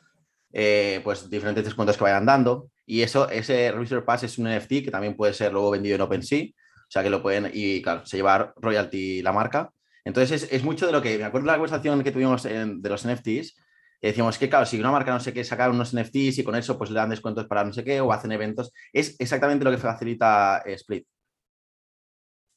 [0.52, 2.70] eh, pues diferentes descuentos que vayan dando.
[2.86, 6.00] Y eso, ese Reserve Pass es un NFT que también puede ser luego vendido en
[6.02, 9.70] OpenSea, o sea que lo pueden, y claro, se lleva royalty la marca.
[10.04, 12.88] Entonces es, es, mucho de lo que, me acuerdo de la conversación que tuvimos de
[12.88, 13.56] los NFTs,
[14.08, 16.76] decíamos que, claro, si una marca no sé qué sacar unos NFTs y con eso
[16.76, 19.78] pues le dan descuentos para no sé qué o hacen eventos, es exactamente lo que
[19.78, 20.62] facilita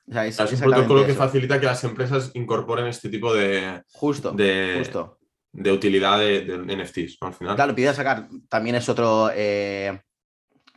[0.09, 4.75] eh, es, un protocolo que facilita que las empresas incorporen este tipo de, justo, de,
[4.79, 5.19] justo.
[5.51, 7.55] de utilidad de, NFTs, Al final.
[7.55, 9.99] Claro, pide sacar, también es otro, eh,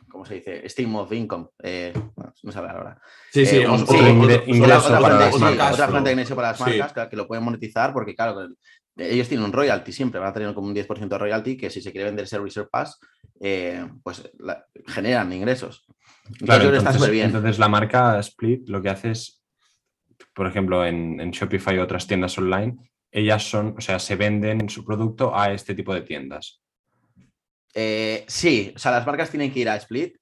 [0.09, 0.67] ¿cómo se dice?
[0.67, 1.47] Steam of Income.
[1.63, 1.93] Eh,
[2.43, 2.99] no sé ahora.
[3.31, 8.49] Sí, sí, otra, fuente de ingreso para las marcas que lo pueden monetizar porque, claro,
[8.97, 11.81] ellos tienen un royalty siempre, van a tener como un 10% de royalty que si
[11.81, 12.99] se quiere vender ese Reserve Pass,
[13.39, 14.29] eh, pues
[14.87, 15.85] generan ingresos.
[16.39, 19.43] Claro, entonces, la marca Split lo que hace es,
[20.33, 22.77] por ejemplo, en, Shopify y otras tiendas online,
[23.11, 26.61] ellas son, o sea, se venden su producto a este tipo de tiendas.
[27.73, 30.15] Eh, sí, o sea, las marcas tienen que ir a Split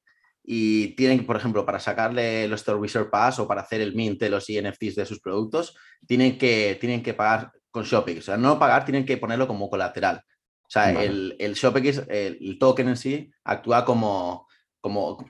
[0.43, 4.19] y tienen, por ejemplo, para sacarle los Store Reserve Pass o para hacer el mint
[4.19, 5.75] de los NFTs de sus productos,
[6.07, 8.19] tienen que, tienen que pagar con Shopix.
[8.19, 10.23] O sea, no pagar, tienen que ponerlo como colateral.
[10.63, 14.47] O sea, el, el Shopix, el, token en sí, actúa como,
[14.81, 15.25] como,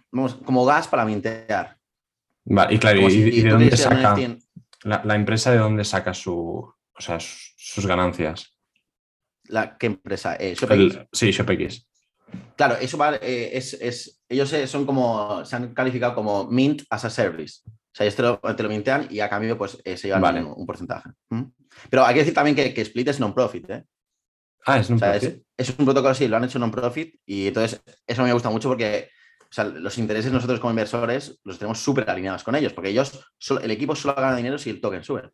[0.45, 1.77] como gas para mintear.
[2.45, 4.15] Vale, y claro, y, de dónde saca
[4.83, 8.55] la, empresa de dónde saca su, o sea, sus ganancias?
[9.45, 10.35] ¿La, ¿Qué empresa?
[10.39, 10.55] Eh,
[11.11, 11.87] sí, ShopX.
[12.55, 17.05] Claro, eso va, eh, es, es, ellos son como, se han calificado como Mint as
[17.05, 17.61] a Service.
[17.65, 18.15] O sea, ellos
[18.55, 21.09] te lo, mintean y a cambio pues eh, se llevan un, porcentaje.
[21.89, 23.69] Pero hay que decir también que, que Split es non-profit.
[23.69, 23.83] ¿eh?
[24.65, 25.41] Ah, es non-profit.
[25.57, 29.09] es, un protocolo, sí, lo han hecho non-profit y entonces eso me gusta mucho porque
[29.51, 33.19] o sea, los intereses nosotros como inversores los tenemos súper alineados con ellos porque ellos,
[33.61, 35.31] el equipo solo gana dinero si el token sube.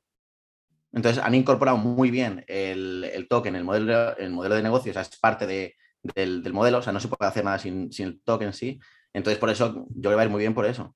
[0.94, 4.94] Entonces han incorporado muy bien el, el token, el modelo, el modelo de negocio, o
[4.94, 8.08] sea, es parte de, del, modelo, o sea, no se puede hacer nada sin, sin
[8.08, 8.80] el token en sí.
[9.12, 10.96] Entonces, por eso yo creo que va a ir muy bien por eso.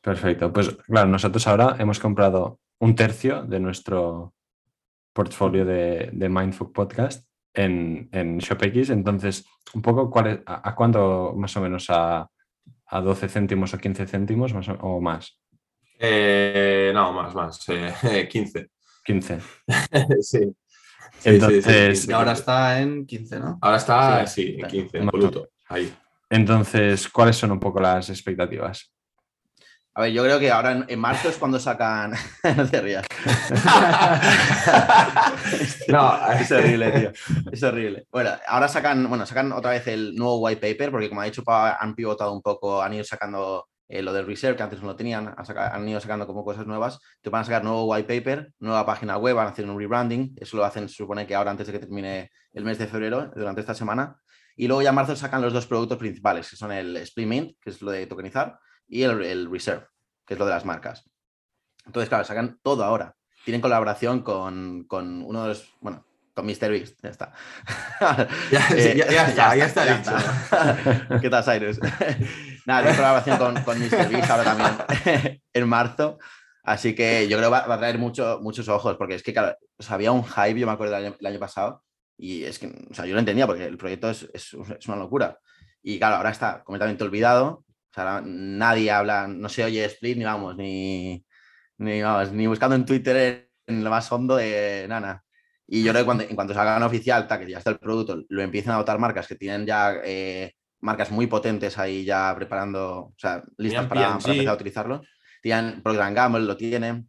[0.00, 0.52] Perfecto.
[0.52, 4.34] Pues claro, nosotros ahora hemos comprado un tercio de nuestro
[5.12, 7.24] portfolio de, de Podcast
[7.54, 8.90] en, en ShopX.
[8.90, 11.86] Entonces, un poco, ¿cuál a, a cuánto más o menos?
[11.90, 12.28] ¿A,
[12.90, 15.38] a 12 céntimos o 15 céntimos más o, o más?
[15.98, 17.68] Eh, no, más, más.
[17.68, 18.68] eh, 15.
[19.04, 19.38] 15.
[20.20, 20.52] sí.
[21.24, 23.58] Entonces- Y ahora está en 15, ¿no?
[23.60, 24.68] Ahora está, Sí, sí, en está.
[24.68, 25.10] 15, en.
[25.68, 25.94] Ahí.
[26.30, 28.92] Entonces, ¿cuáles son un poco las expectativas?
[29.94, 32.12] A ver, yo creo que ahora en, en marzo es cuando sacan.
[32.56, 33.06] no te rías.
[35.88, 37.12] No, Es horrible, tío.
[37.52, 38.06] Es horrible.
[38.10, 41.42] Bueno, ahora sacan, bueno, sacan otra vez el nuevo white paper, porque como ha dicho
[41.46, 44.96] han pivotado un poco, han ido sacando eh, lo del reserve, que antes no lo
[44.96, 47.00] tenían, han, saca- han ido sacando como cosas nuevas.
[47.20, 50.34] Te van a sacar nuevo white paper, nueva página web, van a hacer un rebranding.
[50.40, 53.30] Eso lo hacen, se supone que ahora antes de que termine el mes de febrero,
[53.34, 54.16] durante esta semana.
[54.56, 57.56] Y luego ya en marzo sacan los dos productos principales, que son el Split Mint,
[57.60, 58.58] que es lo de tokenizar,
[58.90, 59.86] y el, el Reserve,
[60.26, 61.08] que es lo de las marcas.
[61.86, 63.16] Entonces, claro, sacan todo ahora.
[63.44, 67.32] Tienen colaboración con, con uno de los, bueno, con MrBeast, ya está.
[68.50, 70.16] Ya, Eh, ya- ya está, ya está ya dicho.
[70.16, 71.18] está.
[71.20, 71.78] ¿Qué tal, Cyrus?
[72.66, 76.18] Nada, tienen colaboración con, con MrBeast ahora también en marzo.
[76.62, 79.32] Así que yo creo que va, va a traer mucho, muchos ojos, porque es que,
[79.32, 81.82] claro, o sea, había un hype, yo me acuerdo del año, el año pasado,
[82.18, 84.96] y es que, o sea, yo lo entendía, porque el proyecto es, es, es una
[84.98, 85.38] locura.
[85.82, 90.24] Y claro, ahora está completamente olvidado, o sea, nadie habla, no se oye Split, ni
[90.24, 91.24] vamos, ni,
[91.78, 95.24] ni, vamos, ni buscando en Twitter en lo más hondo de nana.
[95.66, 98.22] Y yo creo que cuando, en cuanto salgan oficial, ta, que ya está el producto,
[98.28, 102.98] lo empiecen a dotar marcas que tienen ya eh, marcas muy potentes ahí ya preparando,
[102.98, 105.02] o sea, listas para, para empezar a utilizarlo.
[105.42, 107.08] Tienen Procter Gamble, lo tienen.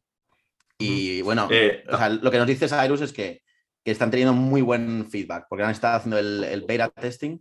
[0.77, 3.41] Y bueno, Eh, o sea, lo que nos dice Cyrus es que,
[3.84, 7.39] que están teniendo muy buen feedback, porque han estado haciendo el, el beta testing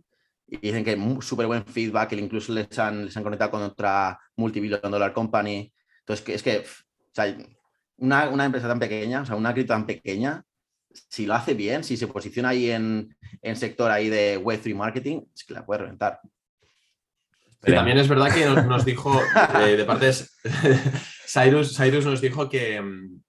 [0.51, 4.19] y dicen que súper buen feedback, que incluso les han, les han conectado con otra
[4.35, 5.71] multibillion dollar company.
[5.99, 7.37] Entonces, que, es que o sea,
[7.97, 10.43] una, una empresa tan pequeña, o sea, una cripto tan pequeña,
[11.09, 15.21] si lo hace bien, si se posiciona ahí en, en sector ahí de Web3 marketing,
[15.33, 16.19] es que la puede reventar.
[17.63, 19.17] Sí, también es verdad que nos, nos dijo,
[19.61, 20.13] eh, de parte de
[21.27, 22.83] Cyrus, Cyrus nos dijo que,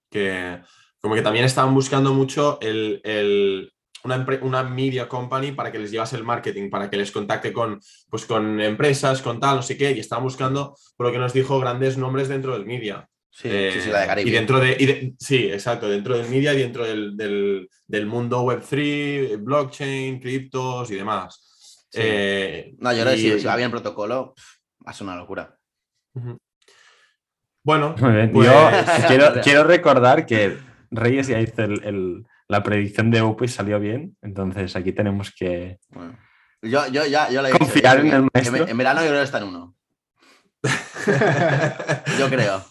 [0.09, 0.61] que
[0.99, 3.72] como que también estaban buscando mucho el, el-
[4.03, 7.79] una, una media company para que les llevase el marketing, para que les contacte con,
[8.09, 11.33] pues, con empresas, con tal, no sé qué, y estaban buscando, por lo que nos
[11.33, 13.07] dijo, grandes nombres dentro del media.
[13.29, 14.29] Sí, Eh, sí, sí, la de Caribe.
[14.29, 18.05] Y dentro de, y de- sí, exacto, dentro del media y dentro del, del- del
[18.05, 21.85] mundo Web3, blockchain, criptos y demás.
[21.89, 21.99] Sí.
[22.03, 24.47] Eh, No, yo creo que y- si, va bien el protocolo, pf,
[24.85, 25.57] va a ser una locura.
[27.63, 27.95] Bueno.
[27.97, 28.69] Pues- Yo
[29.07, 30.57] quiero, quiero recordar que
[30.91, 34.15] Reyes ya hizo el- el- la predicción de y salió bien.
[34.21, 35.79] Entonces aquí tenemos que.
[35.89, 36.17] Bueno.
[36.61, 38.67] Yo, yo ya yo le he dicho, Confiar yo en el maestro.
[38.67, 39.75] En, verano yo creo que está en uno.
[42.19, 42.63] Yo creo.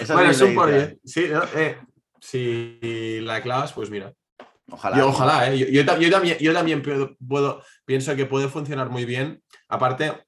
[0.00, 0.70] Esa bueno, es un por.
[0.72, 0.98] Eh,
[2.20, 4.12] si la clavas, pues mira.
[4.70, 4.96] Ojalá.
[4.96, 5.58] Yo, ojalá, ¿eh?
[5.58, 9.42] yo, yo ta- yo también, yo también puedo, puedo- pienso que puede funcionar muy bien.
[9.68, 10.24] Aparte,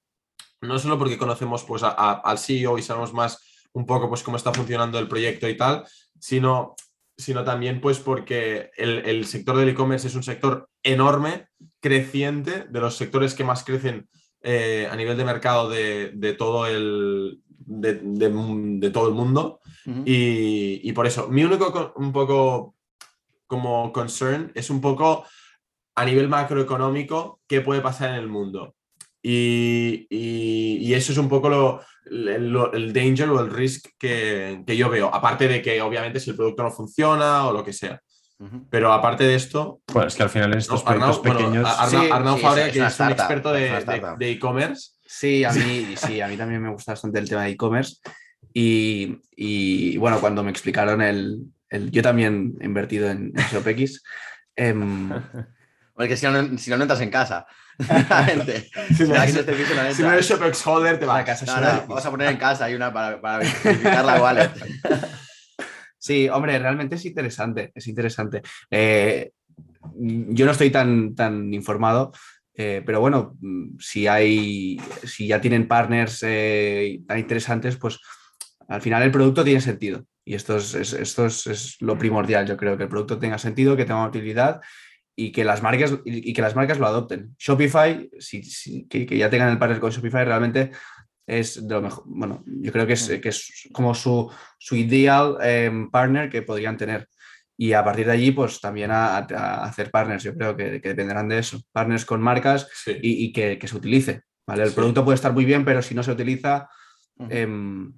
[0.60, 3.40] no solo porque conocemos pues, a- a- al CEO y sabemos más
[3.72, 5.84] un poco pues, cómo está funcionando el proyecto y tal,
[6.20, 6.76] sino,
[7.16, 11.48] sino también pues, porque el, el sector del e-commerce es un sector enorme,
[11.80, 14.08] creciente, de los sectores que más crecen
[14.42, 18.30] eh, a nivel de mercado de, de todo, el, de, de-
[18.78, 19.60] de todo el mundo.
[20.04, 22.74] Y, y por eso, mi único co- un poco
[23.46, 25.24] como concern es un poco
[25.94, 28.74] a nivel macroeconómico qué puede pasar en el mundo.
[29.22, 34.76] Y, y- y eso es un poco lo, el, danger o el risk que, que
[34.76, 35.12] yo veo.
[35.14, 38.00] Aparte de que obviamente si el producto no funciona o lo que sea.
[38.70, 41.64] Pero aparte de esto, Bueno, es que al final en estos no, Arnau, bueno, pequeños.
[41.66, 44.90] a- Arnau, Sí, Arnau sí, Fabrea, es que es un experto de e-commerce.
[45.06, 47.96] Sí, a mí, sí, a mí también me gusta bastante el tema de e-commerce.
[48.52, 54.02] Y, y, bueno, cuando me explicaron el, el- Yo también he invertido en, en ShopX.
[54.54, 55.10] em,
[55.94, 57.46] Porque si no, si no, no entras en casa.
[59.94, 60.12] Si entras.
[60.14, 61.24] eres Shopex holder, te vas.
[61.24, 64.50] casa No, vamos a poner en casa hay una para, para verificar la wallet.
[65.98, 68.42] Sí, hombre, realmente es interesante, es interesante.
[68.70, 69.32] Eh,
[69.98, 72.12] yo no estoy tan, tan informado,
[72.54, 73.36] eh, pero bueno,
[73.78, 77.98] si hay, si ya tienen partners eh, tan interesantes, pues
[78.68, 80.04] al final el producto tiene sentido.
[80.24, 83.38] Y esto es, es- esto es, es lo primordial, yo creo, que el producto tenga
[83.38, 84.60] sentido, que tenga utilidad
[85.18, 87.34] y que las marcas, y que las marcas lo adopten.
[87.38, 90.70] Shopify, si, si- que, que ya tengan el partner con Shopify, realmente
[91.26, 92.04] es de lo mejor.
[92.06, 96.76] Bueno, yo creo que es, que es como su, su ideal em, partner que podrían
[96.76, 97.08] tener.
[97.58, 100.90] Y a partir de allí, pues también a, a hacer partners, yo creo que, que
[100.90, 101.58] dependerán de eso.
[101.72, 102.92] Partners con marcas Sí.
[103.02, 104.22] y, y que, que se utilice.
[104.46, 104.64] ¿vale?
[104.64, 104.74] El Sí.
[104.76, 106.68] producto puede estar muy bien, pero si no se utiliza,
[107.30, 107.92] em,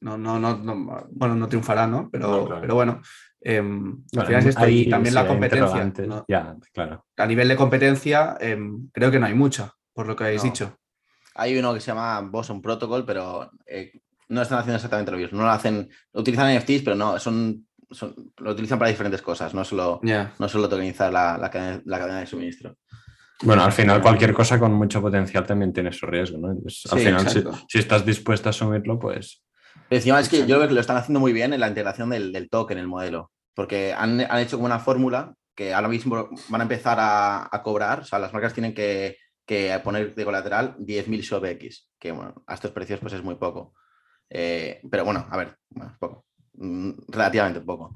[0.00, 2.08] no, no, no, no- bueno, no triunfará, ¿no?
[2.10, 2.60] Pero, No, claro.
[2.60, 3.02] pero bueno,
[3.44, 4.60] em, al Bueno, final es esto.
[4.64, 5.64] ahí Y también sí la competencia.
[5.66, 6.08] interrogantes.
[6.08, 6.24] ¿no?
[6.26, 7.04] Ya, claro.
[7.16, 10.50] A nivel de competencia, em, creo que no hay mucha, por lo que habéis No.
[10.50, 10.76] dicho.
[11.36, 13.92] Hay uno que se llama Boson Protocol, pero eh,
[14.28, 15.38] no están haciendo exactamente lo mismo.
[15.38, 19.64] No lo hacen, utilizan NFTs, pero no, son, son- lo utilizan para diferentes cosas, no
[19.64, 20.00] solo,
[20.38, 22.76] no solo tokenizar la, la cadena, la cadena de suministro.
[23.42, 26.52] Bueno, al final cualquier cosa con mucho potencial también tiene su riesgo, ¿no?
[26.52, 29.42] Entonces, al Sí, final, si, estás dispuesto a asumirlo, pues
[29.90, 32.32] encima es que yo creo que lo están haciendo muy bien en la integración del,
[32.32, 36.60] del token, el modelo, porque han, han hecho como una fórmula que ahora mismo van
[36.60, 40.76] a empezar a, a cobrar, o sea, las marcas tienen que, que poner de colateral
[40.78, 43.74] 10.000 SOBX, que a estos precios pues es muy poco.
[44.30, 47.94] Eh, pero bueno, a ver, bueno, poco, mm, relativamente poco.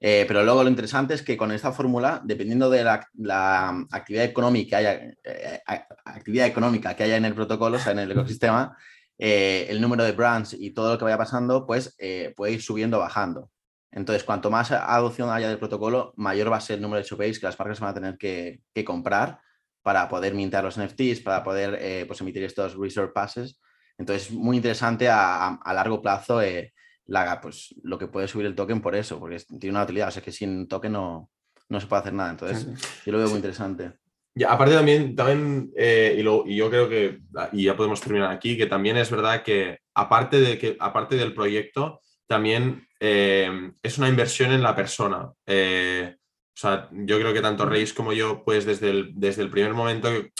[0.00, 4.24] Eh, pero luego lo interesante es que con esta fórmula, dependiendo de la, la actividad
[4.24, 4.94] económica que haya,
[5.24, 5.60] eh,
[6.04, 8.76] actividad económica que haya en el protocolo, o sea, en el ecosistema,
[9.16, 11.96] el número de brands y todo lo que vaya pasando, pues
[12.36, 13.50] puede ir subiendo o bajando.
[13.90, 17.40] Entonces, cuanto más adopción haya del protocolo, mayor va a ser el número de showbase
[17.40, 19.40] que las marcas van a tener que, que comprar
[19.82, 23.58] para poder mintar los NFTs, para poder eh, pues, emitir estos reserve passes.
[23.96, 26.74] Entonces, muy interesante a, a- a largo plazo eh,
[27.06, 30.08] la, pues, lo que puede subir el token por eso, porque tiene una utilidad.
[30.08, 31.30] O sea, que sin token no,
[31.70, 32.30] no se puede hacer nada.
[32.30, 32.66] Entonces,
[33.06, 33.92] yo lo veo muy interesante.
[34.34, 37.20] Y aparte también, también eh, y, lo- y yo creo que,
[37.52, 41.32] y ya podemos terminar aquí, que también es verdad que aparte, de que, aparte del
[41.34, 45.30] proyecto, también eh, es una inversión en la persona.
[45.46, 49.50] Eh, o sea, yo creo que tanto Reis como yo, pues desde el, desde el
[49.50, 50.32] primer momento que-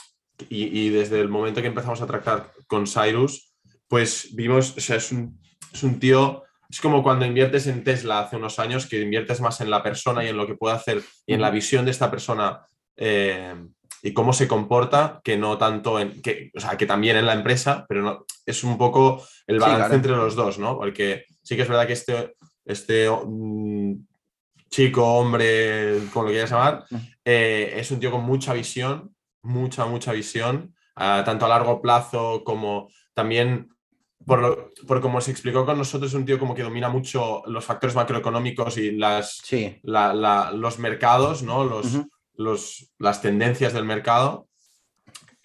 [0.49, 3.53] y, y desde el momento que empezamos a tratar con Cyrus,
[3.89, 5.41] pues vimos, o sea, es un,
[5.73, 9.61] es un tío, es como cuando inviertes en Tesla hace unos años, que inviertes más
[9.61, 12.11] en la persona y en lo que puede hacer y en la visión de esta
[12.11, 12.61] persona.
[12.97, 13.55] eh,
[14.01, 17.33] y cómo se comporta, que no tanto en, que, o sea, que también en la
[17.33, 19.95] empresa, pero no, es un poco el Sí, balance claro.
[19.97, 20.77] entre los dos, ¿no?
[20.79, 22.35] Porque sí que es verdad que este,
[22.69, 23.95] este mm,
[24.71, 26.85] chico, hombre, como lo quieras llamar,
[27.25, 32.45] eh, es un tío con mucha visión, mucha, mucha visión, ah, tanto a largo plazo
[32.45, 33.71] como también
[34.27, 37.43] por, lo- por como se explicó con nosotros, es un tío como que domina mucho
[37.47, 41.65] los factores macroeconómicos y las, Sí, la- la- los mercados, ¿no?
[41.65, 41.99] Los,
[42.35, 44.48] los- las tendencias del mercado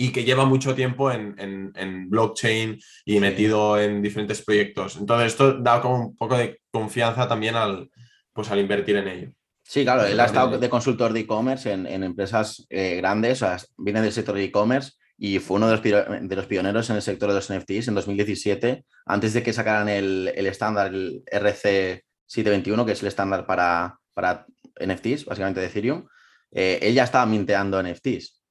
[0.06, 3.20] y que lleva mucho tiempo en, en- en blockchain y Sí.
[3.20, 4.98] metido en diferentes proyectos.
[4.98, 7.90] Entonces, esto da como un poco de confianza también al,
[8.34, 9.30] pues, al invertir en ello.
[9.66, 13.46] Sí, claro, él ha estado de consultor de e-commerce en, en empresas eh, grandes, o
[13.46, 15.82] sea, viene del sector de e-commerce y fue uno de los,
[16.30, 19.88] de los pioneros en el sector de los NFTs en 2017, antes de que sacaran
[19.88, 24.46] el, el estándar, el RC721, que es el estándar para, para
[24.86, 26.08] NFTs, básicamente de Ethereum,
[26.52, 28.43] eh, él ya estaba minteando NFTs.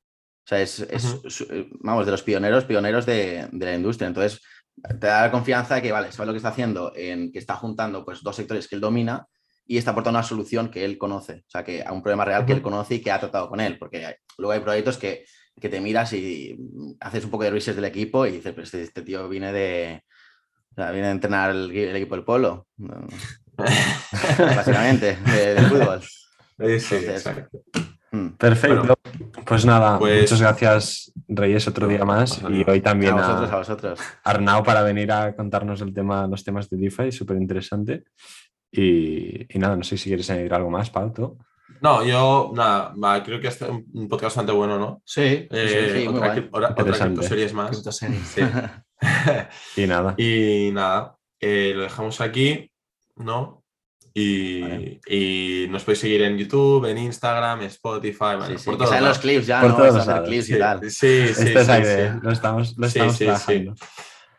[0.52, 1.46] Sea, es, es, su-
[1.80, 4.08] vamos, de los pioneros, pioneros de, de la industria.
[4.08, 4.40] Entonces,
[5.00, 7.56] te da la confianza de que, vale, sabe lo que está haciendo, en que está
[7.56, 9.26] juntando pues, dos sectores que él domina
[9.66, 12.44] y está aportando una solución que él conoce, o sea, que a un problema real
[12.44, 15.24] que él conoce y que ha tratado con él, porque luego hay proyectos que,
[15.60, 16.58] que te miras y
[17.00, 20.02] haces un poco de research del equipo y dices, pero este, este tío viene de,
[20.72, 23.06] o sea, viene a entrenar el, el equipo del polo, no,
[24.38, 26.02] básicamente, de, de fútbol.
[26.02, 26.14] Sí,
[26.58, 27.62] Entonces- exacto.
[28.12, 28.28] Mm.
[28.36, 28.94] Perfecto.
[29.46, 33.50] pues nada, pues- muchas gracias Reyes otro día más y hoy también A a, vosotros,
[33.52, 34.00] a vosotros.
[34.22, 38.04] Arnau para venir a contarnos el tema, los temas de DeFi, súper interesante.
[38.70, 41.38] Y, y nada, no sé si quieres añadir algo más, Pau, tú.
[41.80, 45.02] No, yo nada, creo que es un un podcast bastante bueno, ¿no?
[45.04, 46.40] Sí, Eh, sí, muy otra, guay.
[46.40, 47.14] cri- otra, otra Interesante.
[47.20, 47.82] criptoseries más.
[48.24, 48.40] Sí.
[49.82, 52.70] Y nada, y nada, eh, lo dejamos aquí,
[53.16, 53.61] ¿no?
[54.14, 55.00] Y, Vale.
[55.08, 59.08] y nos podéis seguir en YouTube, en Instagram, Spotify, bueno, Sí, sí, por todos salen
[59.08, 59.76] los clips ya, Por ¿no?
[59.76, 60.80] todos hacer clips Sí, y tal.
[60.82, 61.82] sí, sí, esta sí, es la sí.
[61.82, 63.24] idea, lo estamos, lo Sí, estamos sí, sí.
[63.24, 63.74] trabajando.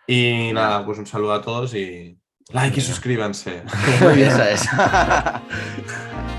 [0.06, 2.18] Y nada, pues un saludo a todos y
[2.52, 3.64] like y suscríbanse.
[4.02, 4.62] Muy bien, eso es.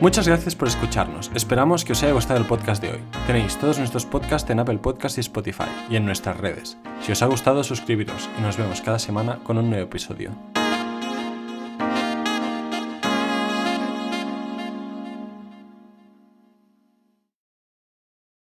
[0.00, 1.30] Muchas gracias por escucharnos.
[1.34, 3.00] Esperamos que os haya gustado el podcast de hoy.
[3.26, 6.76] Tenéis todos nuestros podcasts en Apple Podcasts y Spotify y en nuestras redes.
[7.00, 10.32] Si os ha gustado, suscribiros y nos vemos cada semana con un nuevo episodio.